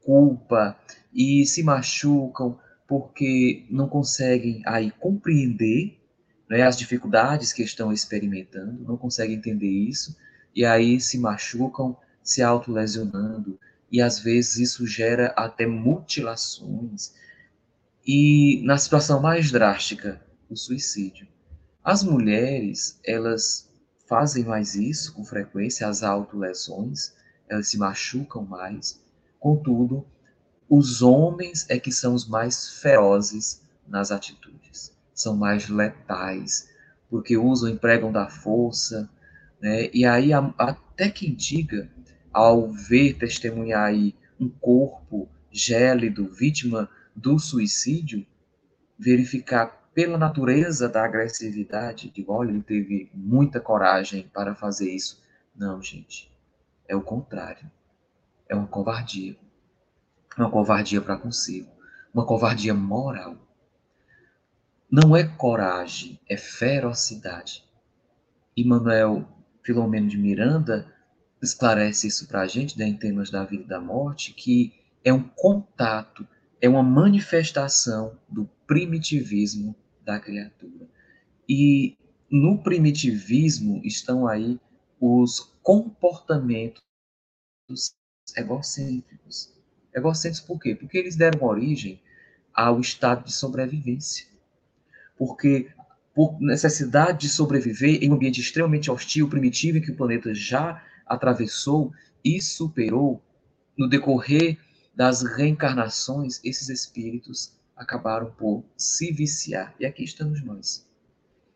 culpa 0.00 0.78
e 1.12 1.44
se 1.44 1.62
machucam 1.62 2.58
porque 2.86 3.66
não 3.70 3.88
conseguem 3.88 4.62
aí 4.64 4.90
compreender 4.92 6.00
né, 6.48 6.62
as 6.62 6.76
dificuldades 6.76 7.52
que 7.52 7.62
estão 7.62 7.92
experimentando, 7.92 8.82
não 8.82 8.96
conseguem 8.96 9.36
entender 9.36 9.68
isso, 9.68 10.16
e 10.54 10.64
aí 10.64 11.00
se 11.00 11.16
machucam, 11.16 11.96
se 12.22 12.42
autolesionando, 12.42 13.58
e 13.92 14.00
às 14.00 14.18
vezes 14.18 14.56
isso 14.56 14.86
gera 14.86 15.28
até 15.36 15.66
mutilações. 15.66 17.14
E 18.04 18.60
na 18.64 18.76
situação 18.76 19.22
mais 19.22 19.52
drástica, 19.52 20.20
o 20.50 20.56
suicídio. 20.56 21.26
As 21.82 22.02
mulheres, 22.02 22.98
elas 23.06 23.70
fazem 24.06 24.44
mais 24.44 24.74
isso 24.74 25.14
com 25.14 25.24
frequência, 25.24 25.86
as 25.86 26.02
autolesões, 26.02 27.14
elas 27.48 27.68
se 27.68 27.78
machucam 27.78 28.44
mais. 28.44 29.00
Contudo, 29.38 30.04
os 30.68 31.00
homens 31.00 31.64
é 31.68 31.78
que 31.78 31.92
são 31.92 32.14
os 32.14 32.28
mais 32.28 32.80
ferozes 32.80 33.62
nas 33.86 34.10
atitudes, 34.10 34.92
são 35.14 35.36
mais 35.36 35.68
letais, 35.68 36.68
porque 37.08 37.36
usam, 37.36 37.70
empregam 37.70 38.12
da 38.12 38.28
força, 38.28 39.08
né? 39.60 39.88
E 39.92 40.04
aí 40.04 40.32
até 40.32 41.08
quem 41.08 41.34
diga, 41.34 41.90
ao 42.32 42.70
ver 42.70 43.14
testemunhar 43.14 43.86
aí 43.86 44.14
um 44.38 44.48
corpo 44.48 45.28
gélido, 45.50 46.32
vítima 46.32 46.88
do 47.14 47.38
suicídio, 47.38 48.24
verificar 48.98 49.79
pela 50.00 50.16
natureza 50.16 50.88
da 50.88 51.04
agressividade, 51.04 52.10
digo, 52.10 52.32
olha, 52.32 52.48
ele 52.48 52.62
teve 52.62 53.10
muita 53.12 53.60
coragem 53.60 54.26
para 54.32 54.54
fazer 54.54 54.90
isso. 54.90 55.22
Não, 55.54 55.82
gente. 55.82 56.32
É 56.88 56.96
o 56.96 57.02
contrário. 57.02 57.70
É 58.48 58.54
uma 58.54 58.66
covardia. 58.66 59.36
Uma 60.38 60.50
covardia 60.50 61.02
para 61.02 61.18
consigo. 61.18 61.70
Uma 62.14 62.24
covardia 62.24 62.72
moral. 62.72 63.36
Não 64.90 65.14
é 65.14 65.22
coragem, 65.24 66.18
é 66.26 66.38
ferocidade. 66.38 67.62
E 68.56 68.64
Manuel 68.64 69.28
Filomeno 69.62 70.08
de 70.08 70.16
Miranda 70.16 70.90
esclarece 71.42 72.06
isso 72.06 72.26
para 72.26 72.40
a 72.40 72.46
gente, 72.46 72.78
né, 72.78 72.86
em 72.86 72.96
temas 72.96 73.28
da 73.28 73.44
vida 73.44 73.64
e 73.64 73.68
da 73.68 73.80
morte, 73.82 74.32
que 74.32 74.72
é 75.04 75.12
um 75.12 75.22
contato, 75.22 76.26
é 76.58 76.66
uma 76.70 76.82
manifestação 76.82 78.18
do 78.26 78.48
primitivismo 78.66 79.76
da 80.04 80.18
criatura. 80.18 80.88
E 81.48 81.96
no 82.30 82.62
primitivismo 82.62 83.80
estão 83.84 84.26
aí 84.26 84.58
os 85.00 85.52
comportamentos 85.62 86.82
egocêntricos. 88.36 89.52
Egocêntricos 89.94 90.46
por 90.46 90.60
quê? 90.60 90.74
Porque 90.74 90.98
eles 90.98 91.16
deram 91.16 91.46
origem 91.46 92.00
ao 92.54 92.80
estado 92.80 93.24
de 93.24 93.32
sobrevivência. 93.32 94.26
Porque 95.16 95.70
por 96.14 96.40
necessidade 96.40 97.20
de 97.20 97.28
sobreviver 97.28 98.02
em 98.02 98.10
um 98.10 98.14
ambiente 98.14 98.40
extremamente 98.40 98.90
hostil, 98.90 99.28
primitivo, 99.28 99.80
que 99.80 99.90
o 99.90 99.96
planeta 99.96 100.34
já 100.34 100.82
atravessou 101.06 101.92
e 102.24 102.40
superou, 102.40 103.22
no 103.76 103.88
decorrer 103.88 104.58
das 104.94 105.22
reencarnações, 105.22 106.40
esses 106.44 106.68
espíritos 106.68 107.58
acabaram 107.80 108.30
por 108.32 108.62
se 108.76 109.10
viciar. 109.10 109.74
E 109.80 109.86
aqui 109.86 110.04
estamos 110.04 110.44
nós. 110.44 110.86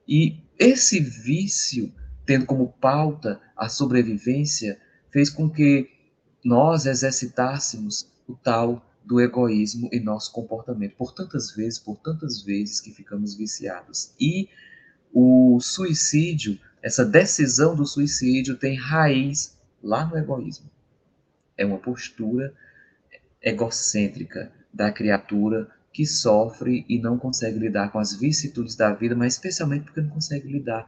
E 0.08 0.40
esse 0.58 0.98
vício, 0.98 1.92
tendo 2.24 2.46
como 2.46 2.72
pauta 2.72 3.38
a 3.54 3.68
sobrevivência, 3.68 4.80
fez 5.12 5.28
com 5.28 5.50
que 5.50 5.90
nós 6.42 6.86
exercitássemos 6.86 8.10
o 8.26 8.34
tal 8.34 8.90
do 9.04 9.20
egoísmo 9.20 9.90
em 9.92 10.00
nosso 10.00 10.32
comportamento. 10.32 10.96
Por 10.96 11.12
tantas 11.12 11.50
vezes, 11.50 11.78
por 11.78 11.98
tantas 11.98 12.40
vezes 12.40 12.80
que 12.80 12.90
ficamos 12.90 13.34
viciados. 13.34 14.14
E 14.18 14.48
o 15.12 15.60
suicídio, 15.60 16.58
essa 16.82 17.04
decisão 17.04 17.76
do 17.76 17.86
suicídio 17.86 18.56
tem 18.56 18.78
raiz 18.78 19.58
lá 19.82 20.06
no 20.06 20.16
egoísmo. 20.16 20.70
É 21.54 21.66
uma 21.66 21.78
postura 21.78 22.54
egocêntrica 23.42 24.50
da 24.72 24.90
criatura 24.90 25.70
que 25.94 26.04
sofre 26.04 26.84
e 26.88 26.98
não 26.98 27.16
consegue 27.16 27.56
lidar 27.56 27.92
com 27.92 28.00
as 28.00 28.12
vicissitudes 28.12 28.74
da 28.74 28.92
vida, 28.92 29.14
mas 29.14 29.34
especialmente 29.34 29.84
porque 29.84 30.00
não 30.00 30.10
consegue 30.10 30.48
lidar 30.48 30.86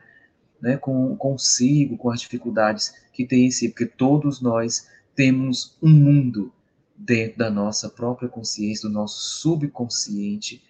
né, 0.60 0.76
com 0.76 1.16
consigo, 1.16 1.96
com 1.96 2.10
as 2.10 2.20
dificuldades 2.20 2.92
que 3.12 3.24
tem 3.24 3.46
em 3.46 3.50
si, 3.52 3.68
porque 3.68 3.86
todos 3.86 4.40
nós 4.40 4.88
temos 5.14 5.78
um 5.80 5.90
mundo 5.90 6.52
dentro 6.96 7.38
da 7.38 7.48
nossa 7.48 7.88
própria 7.88 8.28
consciência, 8.28 8.88
do 8.88 8.92
nosso 8.92 9.38
subconsciente, 9.38 10.60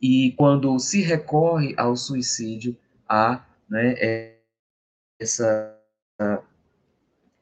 e 0.00 0.32
quando 0.38 0.78
se 0.78 1.00
recorre 1.00 1.74
ao 1.76 1.96
suicídio, 1.96 2.76
há 3.08 3.44
né, 3.68 3.94
é, 3.98 4.38
essa, 5.18 5.76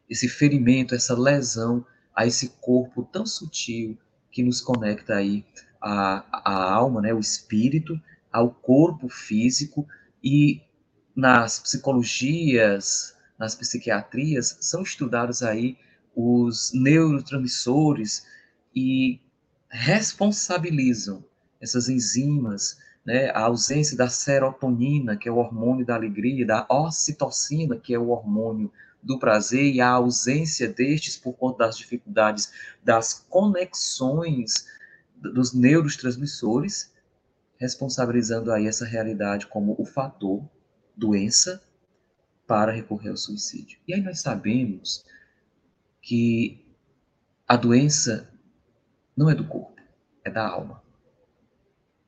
esse 0.09 0.27
ferimento, 0.27 0.95
essa 0.95 1.15
lesão 1.19 1.85
a 2.15 2.27
esse 2.27 2.49
corpo 2.61 3.03
tão 3.03 3.27
sutil 3.27 3.99
que 4.31 4.43
nos 4.43 4.63
conecta 4.63 5.17
aí 5.17 5.45
a, 5.81 6.25
a 6.33 6.73
alma, 6.73 7.01
né, 7.01 7.15
o 7.15 7.19
espírito, 7.19 8.01
ao 8.33 8.51
corpo 8.51 9.09
físico 9.09 9.87
e 10.23 10.61
nas 11.17 11.59
psicologias, 11.59 13.17
nas 13.39 13.55
psiquiatrias, 13.55 14.59
são 14.61 14.83
estudados 14.83 15.43
aí 15.43 15.77
os 16.15 16.73
neurotransmissores 16.75 18.27
e 18.75 19.21
responsabilizam 19.69 21.25
essas 21.61 21.89
enzimas, 21.89 22.79
né, 23.05 23.31
a 23.31 23.41
ausência 23.41 23.97
da 23.97 24.09
serotonina, 24.09 25.17
que 25.17 25.29
é 25.29 25.33
o 25.33 25.37
hormônio 25.37 25.87
da 25.87 25.95
alegria, 25.95 26.47
da 26.47 26.67
ocitocina, 26.69 27.77
que 27.77 27.95
é 27.95 27.99
o 27.99 28.09
hormônio 28.09 28.71
do 29.03 29.19
prazer, 29.19 29.75
e 29.75 29.81
a 29.81 29.89
ausência 29.89 30.69
destes 30.69 31.17
por 31.17 31.33
conta 31.33 31.67
das 31.67 31.77
dificuldades 31.77 32.53
das 32.85 33.25
conexões 33.29 34.67
dos 35.21 35.53
neurotransmissores, 35.53 36.93
responsabilizando 37.59 38.51
aí 38.51 38.67
essa 38.67 38.87
realidade 38.87 39.47
como 39.47 39.77
o 39.79 39.85
fator 39.85 40.43
doença 40.97 41.63
para 42.47 42.73
recorrer 42.73 43.11
ao 43.11 43.17
suicídio. 43.17 43.79
E 43.87 43.95
aí 43.95 44.01
nós 44.01 44.21
sabemos 44.21 45.05
que 46.03 46.65
a 47.47 47.57
doença 47.57 48.29
não 49.17 49.29
é 49.29 49.35
do 49.35 49.45
corpo, 49.45 49.81
é 50.25 50.31
da 50.31 50.47
alma. 50.47 50.83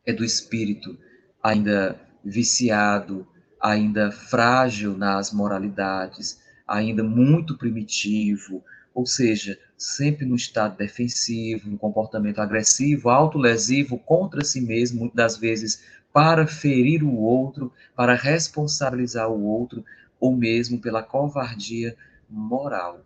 É 0.05 0.13
do 0.13 0.25
espírito 0.25 0.99
ainda 1.43 2.01
viciado, 2.25 3.27
ainda 3.61 4.11
frágil 4.11 4.97
nas 4.97 5.33
moralidades, 5.33 6.41
ainda 6.67 7.03
muito 7.03 7.57
primitivo, 7.57 8.65
ou 8.95 9.07
seja, 9.07 9.59
sempre 9.77 10.25
no 10.25 10.37
estado 10.37 10.77
defensivo, 10.77 11.71
um 11.71 11.77
comportamento 11.77 12.41
agressivo, 12.41 13.09
autolesivo 13.09 13.99
contra 13.99 14.45
si 14.45 14.61
mesmo, 14.61 15.01
muitas 15.01 15.17
das 15.17 15.37
vezes 15.37 15.83
para 16.13 16.47
ferir 16.47 17.03
o 17.03 17.17
outro, 17.17 17.73
para 17.97 18.15
responsabilizar 18.15 19.31
o 19.31 19.45
outro, 19.45 19.85
ou 20.21 20.37
mesmo 20.37 20.79
pela 20.79 21.03
covardia 21.03 21.97
moral. 22.29 23.01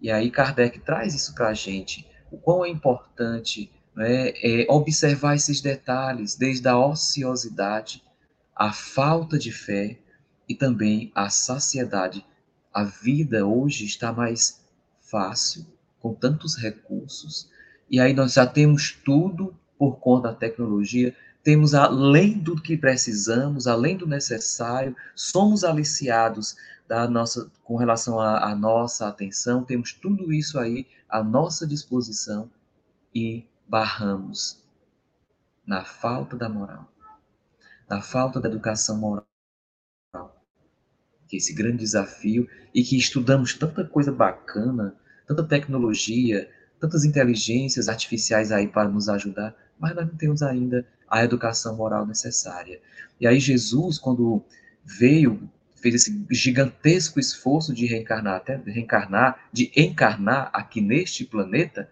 E 0.00 0.10
aí 0.10 0.30
Kardec 0.30 0.78
traz 0.80 1.14
isso 1.14 1.34
para 1.34 1.48
a 1.48 1.54
gente, 1.54 2.06
o 2.30 2.36
quão 2.36 2.64
é 2.64 2.68
importante 2.68 3.70
né, 3.94 4.28
é 4.42 4.66
observar 4.68 5.34
esses 5.34 5.60
detalhes, 5.60 6.36
desde 6.36 6.68
a 6.68 6.78
ociosidade, 6.78 8.02
a 8.54 8.72
falta 8.72 9.38
de 9.38 9.50
fé 9.50 9.98
e 10.48 10.54
também 10.54 11.10
a 11.14 11.30
saciedade. 11.30 12.24
A 12.72 12.84
vida 12.84 13.46
hoje 13.46 13.86
está 13.86 14.12
mais 14.12 14.65
fácil, 15.10 15.66
com 16.00 16.14
tantos 16.14 16.56
recursos, 16.56 17.50
e 17.90 18.00
aí 18.00 18.12
nós 18.12 18.34
já 18.34 18.46
temos 18.46 18.92
tudo 18.92 19.54
por 19.78 19.96
conta 19.96 20.28
da 20.28 20.34
tecnologia, 20.34 21.14
temos 21.42 21.74
além 21.74 22.38
do 22.38 22.60
que 22.60 22.76
precisamos, 22.76 23.66
além 23.66 23.96
do 23.96 24.06
necessário, 24.06 24.96
somos 25.14 25.62
aliciados 25.62 26.56
da 26.88 27.08
nossa, 27.08 27.50
com 27.62 27.76
relação 27.76 28.20
à 28.20 28.54
nossa 28.54 29.08
atenção, 29.08 29.62
temos 29.62 29.92
tudo 29.92 30.32
isso 30.32 30.58
aí 30.58 30.86
à 31.08 31.22
nossa 31.22 31.66
disposição 31.66 32.50
e 33.14 33.44
barramos 33.68 34.62
na 35.66 35.84
falta 35.84 36.36
da 36.36 36.48
moral, 36.48 36.88
na 37.88 38.00
falta 38.00 38.40
da 38.40 38.48
educação 38.48 38.98
moral, 38.98 39.26
que 41.28 41.36
esse 41.36 41.52
grande 41.52 41.78
desafio 41.78 42.48
e 42.74 42.82
que 42.82 42.96
estudamos 42.96 43.54
tanta 43.54 43.84
coisa 43.84 44.12
bacana, 44.12 44.94
tanta 45.26 45.42
tecnologia, 45.42 46.48
tantas 46.80 47.04
inteligências 47.04 47.88
artificiais 47.88 48.52
aí 48.52 48.68
para 48.68 48.88
nos 48.88 49.08
ajudar, 49.08 49.54
mas 49.78 49.94
nós 49.94 50.06
não 50.06 50.14
temos 50.16 50.42
ainda 50.42 50.86
a 51.08 51.24
educação 51.24 51.76
moral 51.76 52.06
necessária. 52.06 52.80
E 53.20 53.26
aí 53.26 53.40
Jesus, 53.40 53.98
quando 53.98 54.42
veio, 54.84 55.50
fez 55.76 55.94
esse 55.94 56.24
gigantesco 56.30 57.18
esforço 57.18 57.74
de 57.74 57.86
reencarnar, 57.86 58.36
até 58.36 58.56
reencarnar, 58.56 59.48
de 59.52 59.70
encarnar 59.76 60.50
aqui 60.52 60.80
neste 60.80 61.24
planeta, 61.24 61.88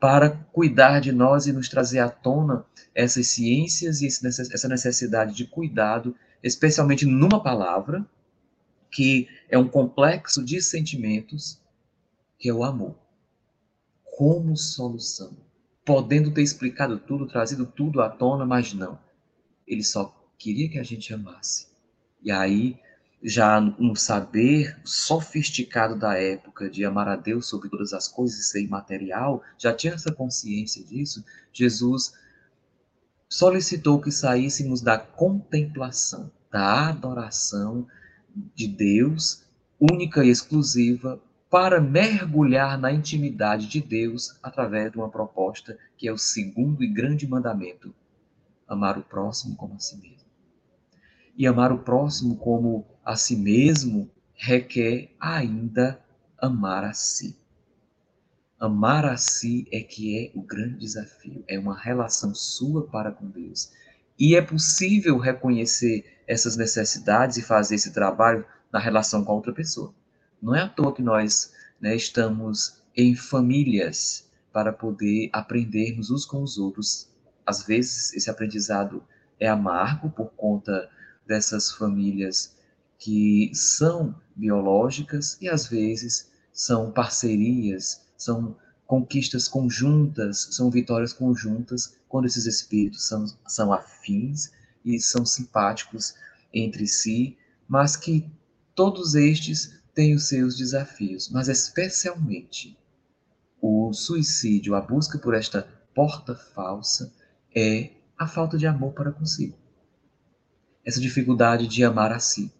para 0.00 0.30
cuidar 0.52 1.00
de 1.00 1.10
nós 1.10 1.46
e 1.46 1.52
nos 1.52 1.68
trazer 1.68 1.98
à 1.98 2.08
tona 2.08 2.64
essas 2.94 3.26
ciências 3.28 4.00
e 4.00 4.06
essa 4.06 4.68
necessidade 4.68 5.34
de 5.34 5.44
cuidado, 5.44 6.14
especialmente 6.42 7.04
numa 7.04 7.42
palavra, 7.42 8.06
que 8.90 9.28
é 9.48 9.58
um 9.58 9.68
complexo 9.68 10.44
de 10.44 10.60
sentimentos, 10.60 11.60
que 12.38 12.48
é 12.48 12.52
o 12.52 12.64
amor. 12.64 12.96
Como 14.16 14.56
solução 14.56 15.36
podendo 15.88 16.30
ter 16.30 16.42
explicado 16.42 16.98
tudo, 16.98 17.26
trazido 17.26 17.64
tudo 17.64 18.02
à 18.02 18.10
tona, 18.10 18.44
mas 18.44 18.74
não. 18.74 18.98
Ele 19.66 19.82
só 19.82 20.14
queria 20.36 20.68
que 20.68 20.78
a 20.78 20.82
gente 20.82 21.14
amasse. 21.14 21.66
E 22.22 22.30
aí, 22.30 22.78
já 23.22 23.58
no 23.58 23.96
saber 23.96 24.78
sofisticado 24.84 25.96
da 25.96 26.18
época 26.18 26.68
de 26.68 26.84
amar 26.84 27.08
a 27.08 27.16
Deus 27.16 27.48
sobre 27.48 27.70
todas 27.70 27.94
as 27.94 28.06
coisas 28.06 28.38
e 28.38 28.42
ser 28.42 28.62
imaterial, 28.62 29.42
já 29.56 29.72
tinha 29.72 29.94
essa 29.94 30.12
consciência 30.12 30.84
disso, 30.84 31.24
Jesus 31.54 32.12
solicitou 33.26 33.98
que 33.98 34.10
saíssemos 34.10 34.82
da 34.82 34.98
contemplação, 34.98 36.30
da 36.50 36.90
adoração 36.90 37.86
de 38.54 38.66
Deus, 38.66 39.44
única 39.80 40.24
e 40.24 40.28
exclusiva, 40.28 41.20
para 41.50 41.80
mergulhar 41.80 42.78
na 42.78 42.92
intimidade 42.92 43.68
de 43.68 43.80
Deus 43.80 44.38
através 44.42 44.92
de 44.92 44.98
uma 44.98 45.08
proposta 45.08 45.78
que 45.96 46.06
é 46.06 46.12
o 46.12 46.18
segundo 46.18 46.82
e 46.82 46.86
grande 46.86 47.26
mandamento: 47.26 47.94
amar 48.66 48.98
o 48.98 49.02
próximo 49.02 49.56
como 49.56 49.74
a 49.74 49.78
si 49.78 49.96
mesmo. 49.96 50.28
E 51.36 51.46
amar 51.46 51.72
o 51.72 51.78
próximo 51.78 52.36
como 52.36 52.86
a 53.04 53.16
si 53.16 53.36
mesmo 53.36 54.10
requer 54.34 55.14
ainda 55.18 56.00
amar 56.38 56.84
a 56.84 56.92
si. 56.92 57.36
Amar 58.60 59.04
a 59.04 59.16
si 59.16 59.66
é 59.72 59.80
que 59.80 60.18
é 60.18 60.32
o 60.34 60.42
grande 60.42 60.78
desafio, 60.78 61.44
é 61.46 61.58
uma 61.58 61.78
relação 61.78 62.34
sua 62.34 62.86
para 62.88 63.12
com 63.12 63.28
Deus. 63.28 63.72
E 64.18 64.34
é 64.34 64.42
possível 64.42 65.16
reconhecer 65.16 66.17
essas 66.28 66.56
necessidades 66.56 67.38
e 67.38 67.42
fazer 67.42 67.76
esse 67.76 67.92
trabalho 67.92 68.44
na 68.70 68.78
relação 68.78 69.24
com 69.24 69.32
a 69.32 69.34
outra 69.34 69.52
pessoa. 69.52 69.94
Não 70.40 70.54
é 70.54 70.60
à 70.60 70.68
toa 70.68 70.94
que 70.94 71.02
nós 71.02 71.52
né, 71.80 71.96
estamos 71.96 72.82
em 72.94 73.16
famílias 73.16 74.28
para 74.52 74.72
poder 74.72 75.30
aprendermos 75.32 76.10
uns 76.10 76.26
com 76.26 76.42
os 76.42 76.58
outros. 76.58 77.08
Às 77.46 77.64
vezes, 77.64 78.12
esse 78.12 78.28
aprendizado 78.28 79.02
é 79.40 79.48
amargo 79.48 80.10
por 80.10 80.30
conta 80.36 80.90
dessas 81.26 81.72
famílias 81.72 82.54
que 82.98 83.50
são 83.54 84.14
biológicas 84.36 85.38
e 85.40 85.48
às 85.48 85.66
vezes 85.66 86.30
são 86.52 86.90
parcerias, 86.90 88.02
são 88.16 88.56
conquistas 88.86 89.46
conjuntas, 89.46 90.48
são 90.50 90.70
vitórias 90.70 91.12
conjuntas, 91.12 91.96
quando 92.08 92.24
esses 92.24 92.46
espíritos 92.46 93.06
são, 93.06 93.26
são 93.46 93.72
afins 93.72 94.50
e 94.94 95.00
são 95.00 95.26
simpáticos 95.26 96.14
entre 96.52 96.86
si, 96.86 97.36
mas 97.68 97.96
que 97.96 98.26
todos 98.74 99.14
estes 99.14 99.78
tem 99.94 100.14
os 100.14 100.28
seus 100.28 100.56
desafios, 100.56 101.28
mas 101.28 101.48
especialmente 101.48 102.78
o 103.60 103.92
suicídio, 103.92 104.74
a 104.74 104.80
busca 104.80 105.18
por 105.18 105.34
esta 105.34 105.62
porta 105.94 106.34
falsa, 106.34 107.12
é 107.54 107.90
a 108.16 108.26
falta 108.26 108.56
de 108.56 108.66
amor 108.66 108.92
para 108.92 109.12
consigo. 109.12 109.58
Essa 110.84 111.00
dificuldade 111.00 111.66
de 111.66 111.84
amar 111.84 112.12
a 112.12 112.20
si, 112.20 112.52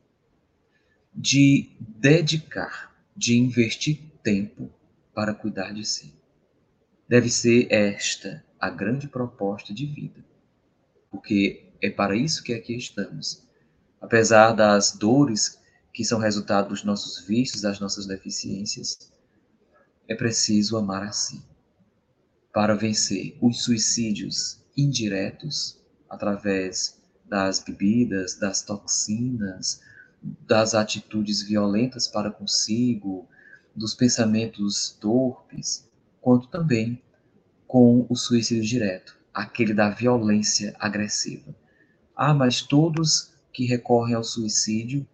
de 1.15 1.71
dedicar, 1.81 2.93
de 3.17 3.39
investir 3.39 4.01
tempo 4.23 4.71
para 5.15 5.35
cuidar 5.35 5.73
de 5.73 5.85
si. 5.85 6.15
Deve 7.09 7.31
ser 7.31 7.73
esta 7.73 8.45
a 8.61 8.69
grande 8.69 9.09
proposta 9.09 9.73
de 9.73 9.87
vida, 9.87 10.25
porque 11.11 11.68
é 11.81 11.91
para 11.91 12.17
isso 12.17 12.43
que 12.43 12.55
aqui 12.55 12.77
estamos. 12.77 13.43
Apesar 14.01 14.53
das 14.53 14.93
dores 14.93 15.59
que 15.93 16.05
são 16.05 16.19
resultado 16.19 16.69
dos 16.69 16.85
nossos 16.85 17.27
vícios, 17.27 17.63
das 17.63 17.81
nossas 17.81 18.07
deficiências, 18.07 19.13
é 20.07 20.15
preciso 20.15 20.77
amar 20.77 21.03
assim 21.03 21.43
para 22.53 22.75
vencer 22.75 23.37
os 23.41 23.63
suicídios 23.63 24.63
indiretos 24.77 25.79
através 26.09 26.99
das 27.25 27.61
bebidas, 27.61 28.35
das 28.35 28.63
toxinas, 28.63 29.81
das 30.23 30.75
atitudes 30.75 31.43
violentas 31.43 32.09
para 32.09 32.31
consigo, 32.31 33.29
dos 33.75 33.95
pensamentos 33.95 34.97
torpes, 35.01 35.89
quanto 36.21 36.49
também 36.49 37.01
com 37.67 38.07
o 38.09 38.17
suicídio 38.17 38.65
direto, 38.65 39.17
aquele 39.33 39.75
da 39.75 39.91
violência 39.91 40.75
agressiva. 40.81 41.55
Ah, 42.21 42.35
mas 42.35 42.61
todos 42.63 43.33
que 43.53 43.65
recorrem 43.65 44.17
ao 44.17 44.25
suicídio 44.25 45.07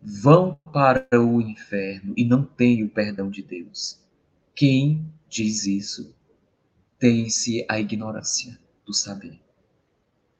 vão 0.00 0.56
para 0.72 1.04
o 1.20 1.40
inferno 1.40 2.14
e 2.16 2.24
não 2.24 2.44
têm 2.44 2.84
o 2.84 2.88
perdão 2.88 3.28
de 3.28 3.42
Deus. 3.42 3.98
Quem 4.54 5.04
diz 5.28 5.66
isso 5.66 6.14
tem-se 6.96 7.66
a 7.68 7.80
ignorância 7.80 8.56
do 8.86 8.94
saber. 8.94 9.40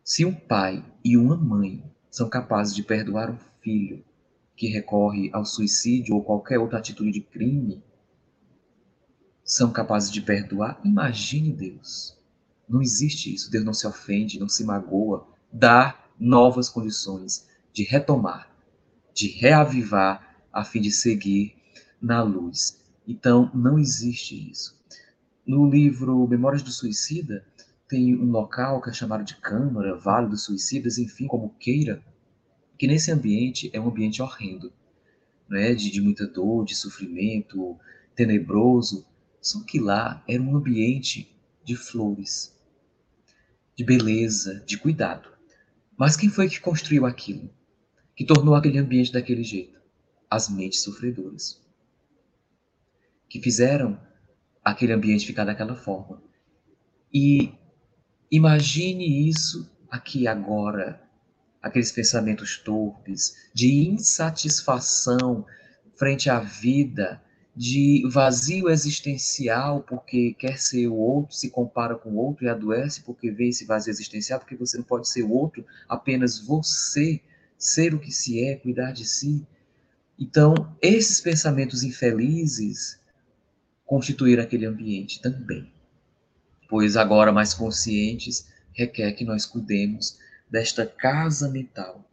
Se 0.05 0.24
um 0.24 0.32
pai 0.32 0.85
e 1.05 1.16
uma 1.16 1.37
mãe 1.37 1.82
são 2.09 2.28
capazes 2.28 2.72
de 2.72 2.85
perdoar 2.85 3.28
um 3.28 3.39
filho 3.61 4.05
que 4.55 4.68
recorre 4.68 5.30
ao 5.32 5.45
suicídio 5.45 6.14
ou 6.14 6.22
qualquer 6.22 6.61
outra 6.61 6.78
atitude 6.78 7.11
de 7.11 7.20
crime, 7.20 7.82
são 9.43 9.72
capazes 9.72 10.12
de 10.12 10.22
perdoar, 10.22 10.80
imagine 10.85 11.53
Deus. 11.53 12.13
Não 12.68 12.80
existe 12.82 13.34
isso. 13.34 13.50
Deus 13.50 13.64
não 13.64 13.74
se 13.74 13.86
ofende, 13.86 14.40
não 14.40 14.48
se 14.48 14.64
magoa, 14.64 15.26
dá 15.52 15.98
novas 16.18 16.68
condições 16.68 17.46
de 17.72 17.82
retomar 17.84 18.54
de 19.14 19.28
reavivar 19.28 20.36
a 20.52 20.64
fim 20.64 20.80
de 20.80 20.90
seguir 20.90 21.54
na 22.02 22.20
luz. 22.22 22.82
Então, 23.06 23.50
não 23.54 23.78
existe 23.78 24.50
isso. 24.50 24.76
No 25.46 25.70
livro 25.70 26.26
Memórias 26.26 26.62
do 26.62 26.70
Suicida, 26.70 27.46
tem 27.88 28.16
um 28.16 28.30
local 28.30 28.82
que 28.82 28.90
é 28.90 28.92
chamado 28.92 29.24
de 29.24 29.36
Câmara, 29.36 29.96
Vale 29.96 30.28
dos 30.28 30.44
Suicidas, 30.44 30.98
enfim, 30.98 31.26
como 31.26 31.54
queira, 31.60 32.02
que 32.76 32.88
nesse 32.88 33.12
ambiente 33.12 33.70
é 33.72 33.80
um 33.80 33.88
ambiente 33.88 34.20
horrendo, 34.20 34.72
né? 35.48 35.74
de, 35.74 35.90
de 35.90 36.00
muita 36.00 36.26
dor, 36.26 36.64
de 36.64 36.74
sofrimento, 36.74 37.78
tenebroso. 38.16 39.06
Só 39.40 39.62
que 39.62 39.78
lá 39.78 40.24
era 40.26 40.42
um 40.42 40.56
ambiente 40.56 41.30
de 41.62 41.76
flores, 41.76 42.53
de 43.77 43.85
beleza, 43.85 44.62
de 44.66 44.79
cuidado. 44.79 45.29
Mas 45.97 46.16
quem 46.16 46.29
foi 46.29 46.49
que 46.49 46.61
construiu 46.61 47.07
aquilo? 47.07 47.51
que 48.14 48.25
tornou 48.25 48.55
aquele 48.55 48.79
ambiente 48.79 49.12
daquele 49.12 49.43
jeito? 49.43 49.81
As 50.31 50.49
mentes 50.49 50.83
sofredoras. 50.83 51.61
Que 53.29 53.41
fizeram 53.41 54.01
aquele 54.64 54.93
ambiente 54.93 55.27
ficar 55.27 55.45
daquela 55.45 55.75
forma. 55.75 56.22
E 57.12 57.53
imagine 58.31 59.29
isso 59.29 59.70
aqui 59.91 60.27
agora, 60.27 61.03
aqueles 61.61 61.93
pensamentos 61.93 62.57
torpes, 62.59 63.51
de 63.53 63.89
insatisfação 63.89 65.47
frente 65.97 66.31
à 66.31 66.41
vida, 66.41 67.22
de 67.57 68.02
vazio 68.11 68.68
existencial, 68.68 69.82
porque 69.82 70.34
quer 70.34 70.59
ser 70.59 70.88
o 70.88 70.96
outro, 70.96 71.36
se 71.36 71.50
compara 71.50 71.94
com 71.94 72.11
o 72.11 72.16
outro 72.16 72.44
e 72.44 72.48
adoece 72.48 73.02
porque 73.02 73.30
vê 73.30 73.48
esse 73.48 73.64
vazio 73.64 73.90
existencial, 73.90 74.40
porque 74.40 74.57
você 74.57 74.76
não 74.76 74.84
pode 74.84 75.09
ser 75.09 75.22
o 75.22 75.30
outro, 75.30 75.64
apenas 75.88 76.40
você, 76.40 77.20
ser 77.57 77.94
o 77.94 78.00
que 78.00 78.11
se 78.11 78.42
é, 78.42 78.57
cuidar 78.57 78.90
de 78.90 79.07
si. 79.07 79.46
Então, 80.18 80.76
esses 80.82 81.20
pensamentos 81.20 81.84
infelizes 81.84 83.00
constituíram 83.86 84.42
aquele 84.42 84.66
ambiente 84.66 85.22
também. 85.22 85.72
Pois 86.68 86.96
agora 86.96 87.30
mais 87.30 87.55
conscientes, 87.55 88.48
requer 88.72 89.12
que 89.12 89.24
nós 89.24 89.46
cuidemos 89.46 90.18
desta 90.50 90.84
casa 90.84 91.48
mental 91.48 92.05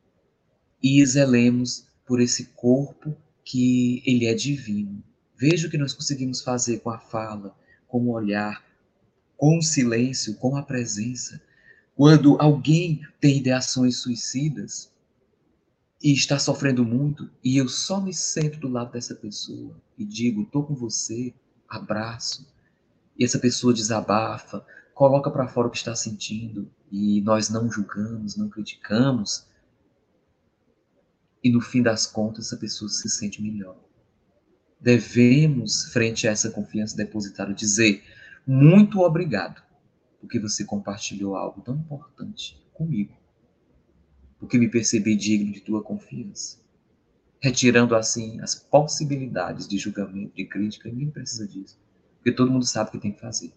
e 0.84 1.04
zelemos 1.04 1.88
por 2.06 2.22
esse 2.22 2.46
corpo 2.56 3.16
que 3.44 4.04
ele 4.06 4.28
é 4.28 4.36
divino 4.36 5.04
Veja 5.42 5.68
o 5.68 5.72
que 5.72 5.78
nós 5.78 5.92
conseguimos 5.92 6.44
fazer 6.44 6.82
com 6.82 6.92
a 6.92 7.00
fala, 7.00 7.58
com 7.88 8.00
o 8.04 8.12
olhar, 8.12 8.64
com 9.36 9.58
o 9.58 9.64
silêncio, 9.64 10.36
com 10.36 10.56
a 10.56 10.62
presença. 10.62 11.42
Quando 11.96 12.40
alguém 12.40 13.02
tem 13.20 13.40
ideações 13.40 13.98
suicidas 13.98 14.94
e 16.00 16.14
está 16.14 16.38
sofrendo 16.38 16.86
muito, 16.86 17.28
e 17.44 17.58
eu 17.58 17.68
só 17.68 18.00
me 18.00 18.14
sento 18.14 18.60
do 18.60 18.68
lado 18.68 18.92
dessa 18.92 19.16
pessoa 19.16 19.76
e 19.98 20.06
digo: 20.06 20.44
estou 20.44 20.64
com 20.64 20.76
você, 20.76 21.34
abraço, 21.68 22.48
e 23.18 23.26
essa 23.26 23.40
pessoa 23.40 23.74
desabafa, 23.74 24.64
coloca 24.94 25.32
para 25.32 25.48
fora 25.48 25.70
o 25.70 25.72
que 25.72 25.78
está 25.78 25.96
sentindo, 25.96 26.70
e 26.92 27.20
nós 27.22 27.50
não 27.50 27.68
julgamos, 27.72 28.36
não 28.36 28.48
criticamos, 28.48 29.48
e 31.44 31.52
no 31.52 31.62
fim 31.62 31.82
das 31.82 32.06
contas 32.06 32.46
essa 32.46 32.58
pessoa 32.58 32.88
se 32.88 33.10
sente 33.10 33.42
melhor 33.42 33.90
devemos, 34.82 35.92
frente 35.94 36.28
a 36.28 36.32
essa 36.32 36.50
confiança 36.50 36.98
depositada, 36.98 37.54
dizer 37.54 38.04
muito 38.46 39.02
obrigado, 39.02 39.62
porque 40.20 40.40
você 40.40 40.66
compartilhou 40.66 41.36
algo 41.36 41.62
tão 41.62 41.76
importante 41.76 42.60
comigo, 42.74 43.16
porque 44.40 44.58
me 44.58 44.68
percebi 44.68 45.16
digno 45.16 45.54
de 45.54 45.62
tua 45.62 45.84
confiança. 45.84 46.60
Retirando 47.40 47.96
assim 47.96 48.40
as 48.42 48.56
possibilidades 48.56 49.68
de 49.68 49.78
julgamento, 49.78 50.36
de 50.36 50.46
crítica, 50.46 50.90
ninguém 50.90 51.12
precisa 51.12 51.48
disso, 51.48 51.80
porque 52.16 52.32
todo 52.32 52.52
mundo 52.52 52.66
sabe 52.66 52.90
o 52.90 52.92
que 52.94 53.00
tem 53.00 53.12
que 53.12 53.22
fazer. 53.22 53.54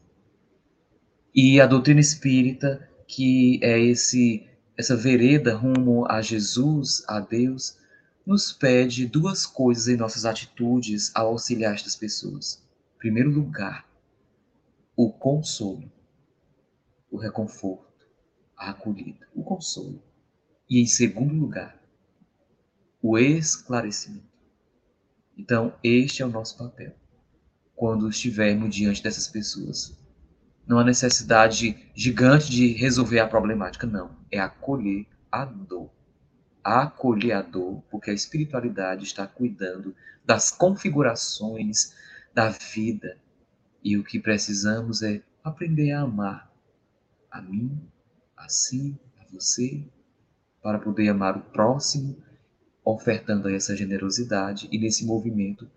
E 1.35 1.61
a 1.61 1.66
doutrina 1.66 2.01
espírita, 2.01 2.89
que 3.07 3.59
é 3.62 3.81
esse 3.81 4.47
essa 4.77 4.97
vereda 4.97 5.55
rumo 5.55 6.05
a 6.11 6.20
Jesus, 6.20 7.05
a 7.07 7.20
Deus, 7.20 7.79
nos 8.27 8.53
pede 8.53 9.07
duas 9.07 9.45
coisas 9.45 9.89
em 9.89 9.97
nossas 9.97 10.25
atitudes 10.25 11.11
ao 11.14 11.29
auxiliar 11.29 11.75
estas 11.75 11.95
pessoas. 11.95 12.62
Em 12.97 12.99
primeiro 12.99 13.31
lugar, 13.31 13.87
o 14.97 15.12
consolo, 15.12 15.93
o 17.11 17.18
reconforto, 17.18 18.07
a 18.57 18.70
acolhida, 18.70 19.29
o 19.35 19.43
consolo. 19.43 20.03
E 20.68 20.81
em 20.81 20.87
segundo 20.87 21.35
lugar, 21.35 21.79
o 23.03 23.18
esclarecimento. 23.18 24.25
Então, 25.37 25.75
este 25.83 26.22
é 26.22 26.27
o 26.27 26.31
nosso 26.31 26.57
papel 26.57 26.95
quando 27.75 28.09
estivermos 28.09 28.75
diante 28.75 29.03
dessas 29.03 29.29
pessoas. 29.29 29.99
Não 30.66 30.79
há 30.79 30.85
necessidade 30.85 31.91
gigante 31.95 32.51
de 32.51 32.68
resolver 32.68 33.18
a 33.18 33.27
problemática, 33.27 33.87
não. 33.87 34.16
É 34.31 34.39
acolher 34.39 35.07
a 35.31 35.45
dor 35.45 35.91
acolher 36.65 37.33
a 37.33 37.43
dor, 37.43 37.83
porque 37.91 38.11
a 38.11 38.15
espiritualidade 38.15 39.05
está 39.05 39.27
cuidando 39.27 39.95
das 40.25 40.51
configurações 40.51 41.95
da 42.33 42.49
vida. 42.49 43.19
E 43.83 43.99
o 43.99 44.03
que 44.03 44.19
precisamos 44.19 45.03
é 45.03 45.23
aprender 45.43 45.93
a 45.93 46.01
amar 46.01 46.51
a 47.31 47.43
mim, 47.43 47.79
a 48.37 48.49
si, 48.49 48.99
a 49.21 49.25
você, 49.31 49.85
para 50.62 50.79
poder 50.79 51.11
amar 51.11 51.37
o 51.37 51.43
próximo, 51.43 52.17
ofertando 52.83 53.51
essa 53.51 53.77
generosidade 53.77 54.69
e 54.73 54.79
nesse 54.79 55.05
movimento 55.05 55.71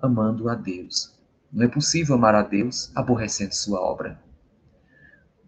amando 0.00 0.48
a 0.48 0.54
Deus. 0.54 1.14
Não 1.52 1.64
é 1.64 1.68
possível 1.68 2.14
amar 2.14 2.34
a 2.34 2.42
Deus 2.42 2.90
aborrecendo 2.94 3.54
sua 3.54 3.80
obra. 3.80 4.18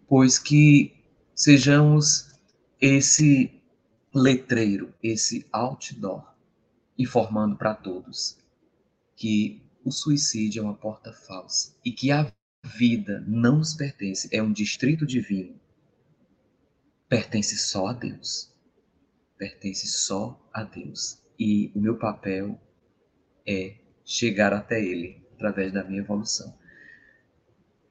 Pois 0.07 0.37
que 0.37 0.93
sejamos 1.33 2.35
esse 2.79 3.51
letreiro, 4.15 4.93
esse 5.03 5.45
outdoor, 5.51 6.33
informando 6.97 7.57
para 7.57 7.75
todos 7.75 8.37
que 9.15 9.61
o 9.83 9.91
suicídio 9.91 10.61
é 10.61 10.63
uma 10.63 10.73
porta 10.73 11.11
falsa 11.11 11.75
e 11.83 11.91
que 11.91 12.11
a 12.11 12.31
vida 12.63 13.23
não 13.27 13.57
nos 13.57 13.73
pertence, 13.73 14.29
é 14.31 14.41
um 14.41 14.51
distrito 14.51 15.05
divino. 15.05 15.59
Pertence 17.09 17.57
só 17.57 17.87
a 17.87 17.93
Deus. 17.93 18.51
Pertence 19.37 19.87
só 19.87 20.41
a 20.51 20.63
Deus. 20.63 21.21
E 21.37 21.71
o 21.75 21.79
meu 21.79 21.97
papel 21.97 22.59
é 23.45 23.75
chegar 24.03 24.53
até 24.53 24.81
Ele 24.81 25.21
através 25.33 25.71
da 25.71 25.83
minha 25.83 25.99
evolução. 25.99 26.57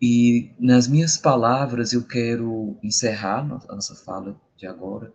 E 0.00 0.52
nas 0.58 0.88
minhas 0.88 1.16
palavras 1.16 1.92
eu 1.92 2.04
quero 2.04 2.78
encerrar 2.82 3.40
a 3.40 3.74
nossa 3.74 3.94
fala 3.94 4.40
de 4.56 4.66
agora 4.66 5.12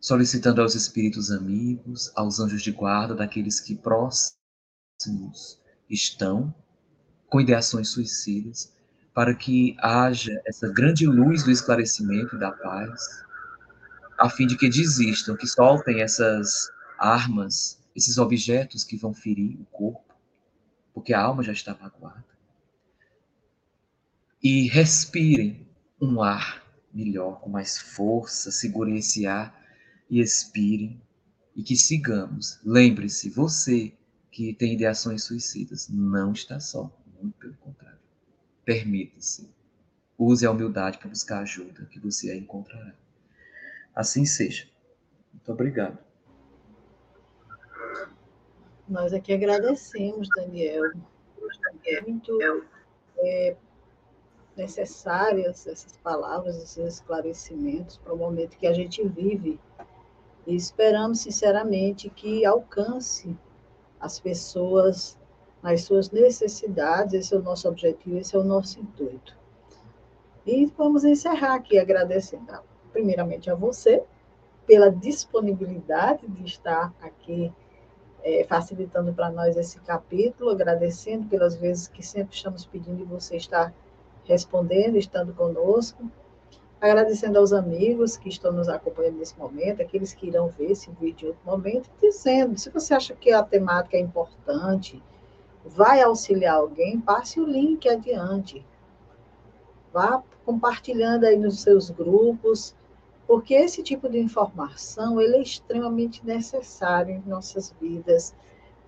solicitando 0.00 0.62
aos 0.62 0.74
espíritos 0.74 1.30
amigos, 1.30 2.10
aos 2.16 2.40
anjos 2.40 2.62
de 2.62 2.72
guarda, 2.72 3.14
daqueles 3.14 3.60
que 3.60 3.76
próximos 3.76 4.38
estão 5.88 6.54
com 7.28 7.40
ideações 7.40 7.90
suicidas, 7.90 8.72
para 9.12 9.34
que 9.34 9.76
haja 9.78 10.40
essa 10.46 10.68
grande 10.68 11.06
luz 11.06 11.44
do 11.44 11.50
esclarecimento 11.50 12.34
e 12.34 12.38
da 12.38 12.50
paz, 12.50 13.22
a 14.18 14.28
fim 14.30 14.46
de 14.46 14.56
que 14.56 14.68
desistam, 14.68 15.36
que 15.36 15.46
soltem 15.46 16.00
essas 16.00 16.70
armas, 16.98 17.78
esses 17.94 18.16
objetos 18.18 18.84
que 18.84 18.96
vão 18.96 19.12
ferir 19.12 19.60
o 19.60 19.64
corpo, 19.66 20.14
porque 20.94 21.12
a 21.12 21.20
alma 21.20 21.42
já 21.42 21.52
está 21.52 21.76
magoada. 21.78 22.24
E 24.42 24.66
respirem 24.68 25.68
um 26.00 26.22
ar 26.22 26.64
melhor, 26.92 27.40
com 27.40 27.50
mais 27.50 27.78
força, 27.78 28.50
segurem 28.50 28.96
esse 28.96 29.26
ar 29.26 29.59
e 30.10 30.20
expirem 30.20 31.00
e 31.54 31.62
que 31.62 31.76
sigamos. 31.76 32.60
Lembre-se, 32.64 33.30
você 33.30 33.92
que 34.30 34.52
tem 34.54 34.74
ideações 34.74 35.24
suicidas 35.24 35.88
não 35.88 36.32
está 36.32 36.58
só, 36.60 36.90
muito 37.20 37.38
pelo 37.38 37.54
contrário. 37.54 37.98
Permita-se. 38.64 39.48
Use 40.18 40.44
a 40.44 40.50
humildade 40.50 40.98
para 40.98 41.08
buscar 41.08 41.40
ajuda, 41.40 41.86
que 41.86 41.98
você 41.98 42.30
a 42.30 42.36
encontrará. 42.36 42.94
Assim 43.94 44.26
seja. 44.26 44.68
Muito 45.32 45.50
obrigado. 45.50 45.98
Nós 48.88 49.12
aqui 49.12 49.32
agradecemos, 49.32 50.28
Daniel. 50.36 50.82
Muito 52.06 52.38
é, 53.18 53.56
necessárias 54.56 55.66
essas 55.66 55.96
palavras, 55.98 56.56
esses 56.56 56.94
esclarecimentos 56.94 57.96
para 57.98 58.12
o 58.12 58.16
momento 58.16 58.56
que 58.58 58.66
a 58.66 58.72
gente 58.72 59.06
vive 59.08 59.58
e 60.46 60.54
esperamos, 60.54 61.20
sinceramente, 61.20 62.08
que 62.10 62.44
alcance 62.44 63.36
as 64.00 64.18
pessoas 64.18 65.18
nas 65.62 65.82
suas 65.82 66.10
necessidades. 66.10 67.14
Esse 67.14 67.34
é 67.34 67.38
o 67.38 67.42
nosso 67.42 67.68
objetivo, 67.68 68.18
esse 68.18 68.34
é 68.34 68.38
o 68.38 68.44
nosso 68.44 68.80
intuito. 68.80 69.36
E 70.46 70.66
vamos 70.76 71.04
encerrar 71.04 71.54
aqui 71.54 71.78
agradecendo, 71.78 72.46
primeiramente, 72.92 73.50
a 73.50 73.54
você 73.54 74.02
pela 74.66 74.90
disponibilidade 74.90 76.26
de 76.26 76.44
estar 76.44 76.94
aqui 77.00 77.52
é, 78.22 78.44
facilitando 78.44 79.12
para 79.12 79.30
nós 79.30 79.56
esse 79.56 79.80
capítulo, 79.80 80.50
agradecendo 80.50 81.26
pelas 81.26 81.56
vezes 81.56 81.88
que 81.88 82.02
sempre 82.02 82.36
estamos 82.36 82.64
pedindo 82.66 83.02
e 83.02 83.04
você 83.04 83.36
está 83.36 83.72
respondendo, 84.24 84.96
estando 84.96 85.34
conosco. 85.34 86.10
Agradecendo 86.80 87.38
aos 87.38 87.52
amigos 87.52 88.16
que 88.16 88.30
estão 88.30 88.52
nos 88.52 88.66
acompanhando 88.66 89.18
nesse 89.18 89.38
momento, 89.38 89.82
aqueles 89.82 90.14
que 90.14 90.28
irão 90.28 90.48
ver 90.48 90.70
esse 90.70 90.90
vídeo 90.92 91.26
em 91.26 91.28
outro 91.28 91.44
momento, 91.44 91.90
dizendo, 92.00 92.58
se 92.58 92.70
você 92.70 92.94
acha 92.94 93.14
que 93.14 93.30
a 93.30 93.42
temática 93.42 93.98
é 93.98 94.00
importante, 94.00 95.02
vai 95.62 96.00
auxiliar 96.00 96.56
alguém, 96.56 96.98
passe 96.98 97.38
o 97.38 97.44
link 97.44 97.86
adiante. 97.86 98.64
Vá 99.92 100.22
compartilhando 100.42 101.24
aí 101.24 101.36
nos 101.36 101.60
seus 101.60 101.90
grupos, 101.90 102.74
porque 103.26 103.52
esse 103.52 103.82
tipo 103.82 104.08
de 104.08 104.18
informação 104.18 105.20
ele 105.20 105.36
é 105.36 105.42
extremamente 105.42 106.24
necessário 106.26 107.14
em 107.14 107.28
nossas 107.28 107.74
vidas. 107.78 108.34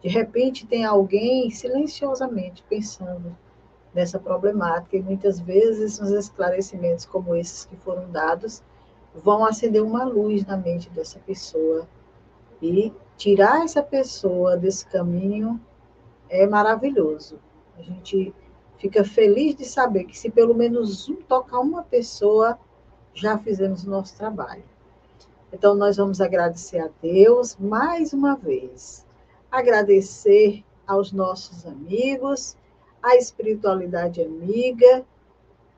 De 0.01 0.09
repente 0.09 0.66
tem 0.66 0.82
alguém 0.82 1.51
silenciosamente 1.51 2.64
pensando 2.70 3.36
nessa 3.95 4.18
problemática 4.18 4.97
e 4.97 5.03
muitas 5.03 5.38
vezes 5.38 6.01
os 6.01 6.11
esclarecimentos 6.11 7.05
como 7.05 7.36
esses 7.36 7.64
que 7.66 7.76
foram 7.76 8.11
dados 8.11 8.62
vão 9.14 9.45
acender 9.45 9.82
uma 9.82 10.05
luz 10.05 10.47
na 10.47 10.57
mente 10.57 10.88
dessa 10.90 11.18
pessoa 11.20 11.86
e 12.61 12.93
tirar 13.16 13.64
essa 13.64 13.82
pessoa 13.82 14.57
desse 14.57 14.86
caminho 14.86 15.61
é 16.28 16.47
maravilhoso. 16.47 17.38
A 17.78 17.82
gente 17.82 18.34
fica 18.78 19.05
feliz 19.05 19.55
de 19.55 19.64
saber 19.64 20.05
que 20.05 20.18
se 20.18 20.30
pelo 20.30 20.55
menos 20.55 21.09
um 21.09 21.16
tocar 21.16 21.61
uma 21.61 21.82
pessoa, 21.82 22.59
já 23.14 23.38
fizemos 23.38 23.84
o 23.84 23.90
nosso 23.90 24.16
trabalho. 24.16 24.64
Então, 25.53 25.74
nós 25.74 25.99
vamos 25.99 26.20
agradecer 26.20 26.78
a 26.78 26.88
Deus 27.03 27.57
mais 27.59 28.12
uma 28.14 28.34
vez. 28.34 29.07
Agradecer 29.51 30.64
aos 30.86 31.12
nossos 31.12 31.66
amigos, 31.66 32.57
à 33.03 33.16
espiritualidade 33.16 34.22
amiga, 34.22 35.05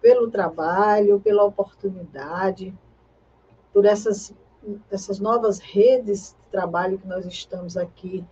pelo 0.00 0.30
trabalho, 0.30 1.20
pela 1.20 1.44
oportunidade, 1.44 2.74
por 3.72 3.86
essas, 3.86 4.34
essas 4.90 5.18
novas 5.18 5.58
redes 5.58 6.36
de 6.44 6.50
trabalho 6.50 6.98
que 6.98 7.06
nós 7.06 7.24
estamos 7.24 7.76
aqui 7.76 8.24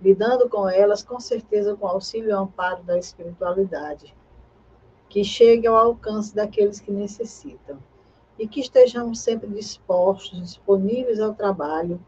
lidando 0.00 0.48
com 0.48 0.68
elas, 0.68 1.02
com 1.02 1.18
certeza 1.18 1.74
com 1.74 1.86
auxílio 1.86 2.30
e 2.30 2.32
amparo 2.32 2.82
da 2.84 2.98
espiritualidade, 2.98 4.14
que 5.08 5.24
chegue 5.24 5.66
ao 5.66 5.76
alcance 5.76 6.34
daqueles 6.34 6.80
que 6.80 6.92
necessitam 6.92 7.78
e 8.38 8.46
que 8.46 8.60
estejamos 8.60 9.20
sempre 9.20 9.48
dispostos, 9.48 10.40
disponíveis 10.40 11.18
ao 11.20 11.34
trabalho, 11.34 12.00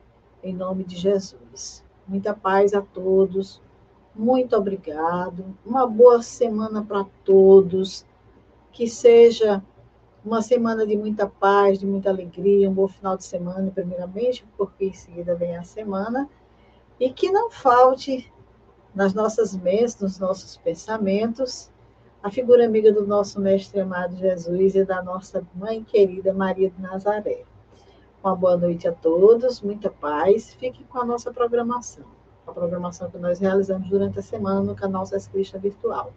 em 0.42 0.54
nome 0.54 0.84
de 0.84 0.96
Jesus. 0.96 1.84
Muita 2.06 2.34
paz 2.34 2.74
a 2.74 2.82
todos, 2.82 3.60
muito 4.18 4.56
obrigado, 4.56 5.56
uma 5.64 5.86
boa 5.86 6.20
semana 6.22 6.84
para 6.84 7.06
todos, 7.24 8.04
que 8.72 8.88
seja 8.88 9.62
uma 10.24 10.42
semana 10.42 10.84
de 10.84 10.96
muita 10.96 11.28
paz, 11.28 11.78
de 11.78 11.86
muita 11.86 12.10
alegria, 12.10 12.68
um 12.68 12.74
bom 12.74 12.88
final 12.88 13.16
de 13.16 13.24
semana, 13.24 13.70
primeiramente, 13.70 14.44
porque 14.56 14.86
em 14.86 14.92
seguida 14.92 15.36
vem 15.36 15.56
a 15.56 15.62
semana, 15.62 16.28
e 16.98 17.10
que 17.10 17.30
não 17.30 17.48
falte 17.48 18.30
nas 18.92 19.14
nossas 19.14 19.56
mentes, 19.56 20.00
nos 20.00 20.18
nossos 20.18 20.56
pensamentos, 20.56 21.70
a 22.20 22.28
figura 22.28 22.66
amiga 22.66 22.92
do 22.92 23.06
nosso 23.06 23.40
mestre 23.40 23.78
amado 23.78 24.16
Jesus 24.16 24.74
e 24.74 24.84
da 24.84 25.00
nossa 25.00 25.46
mãe 25.54 25.84
querida 25.84 26.34
Maria 26.34 26.68
de 26.68 26.82
Nazaré. 26.82 27.44
Uma 28.22 28.34
boa 28.34 28.56
noite 28.56 28.88
a 28.88 28.92
todos, 28.92 29.60
muita 29.60 29.88
paz. 29.88 30.52
Fique 30.54 30.82
com 30.84 30.98
a 30.98 31.04
nossa 31.04 31.32
programação, 31.32 32.04
a 32.50 32.54
programação 32.54 33.10
que 33.10 33.18
nós 33.18 33.38
realizamos 33.38 33.88
durante 33.88 34.18
a 34.18 34.22
semana 34.22 34.60
no 34.62 34.74
canal 34.74 35.06
Sesc 35.06 35.30
Virtual. 35.58 36.12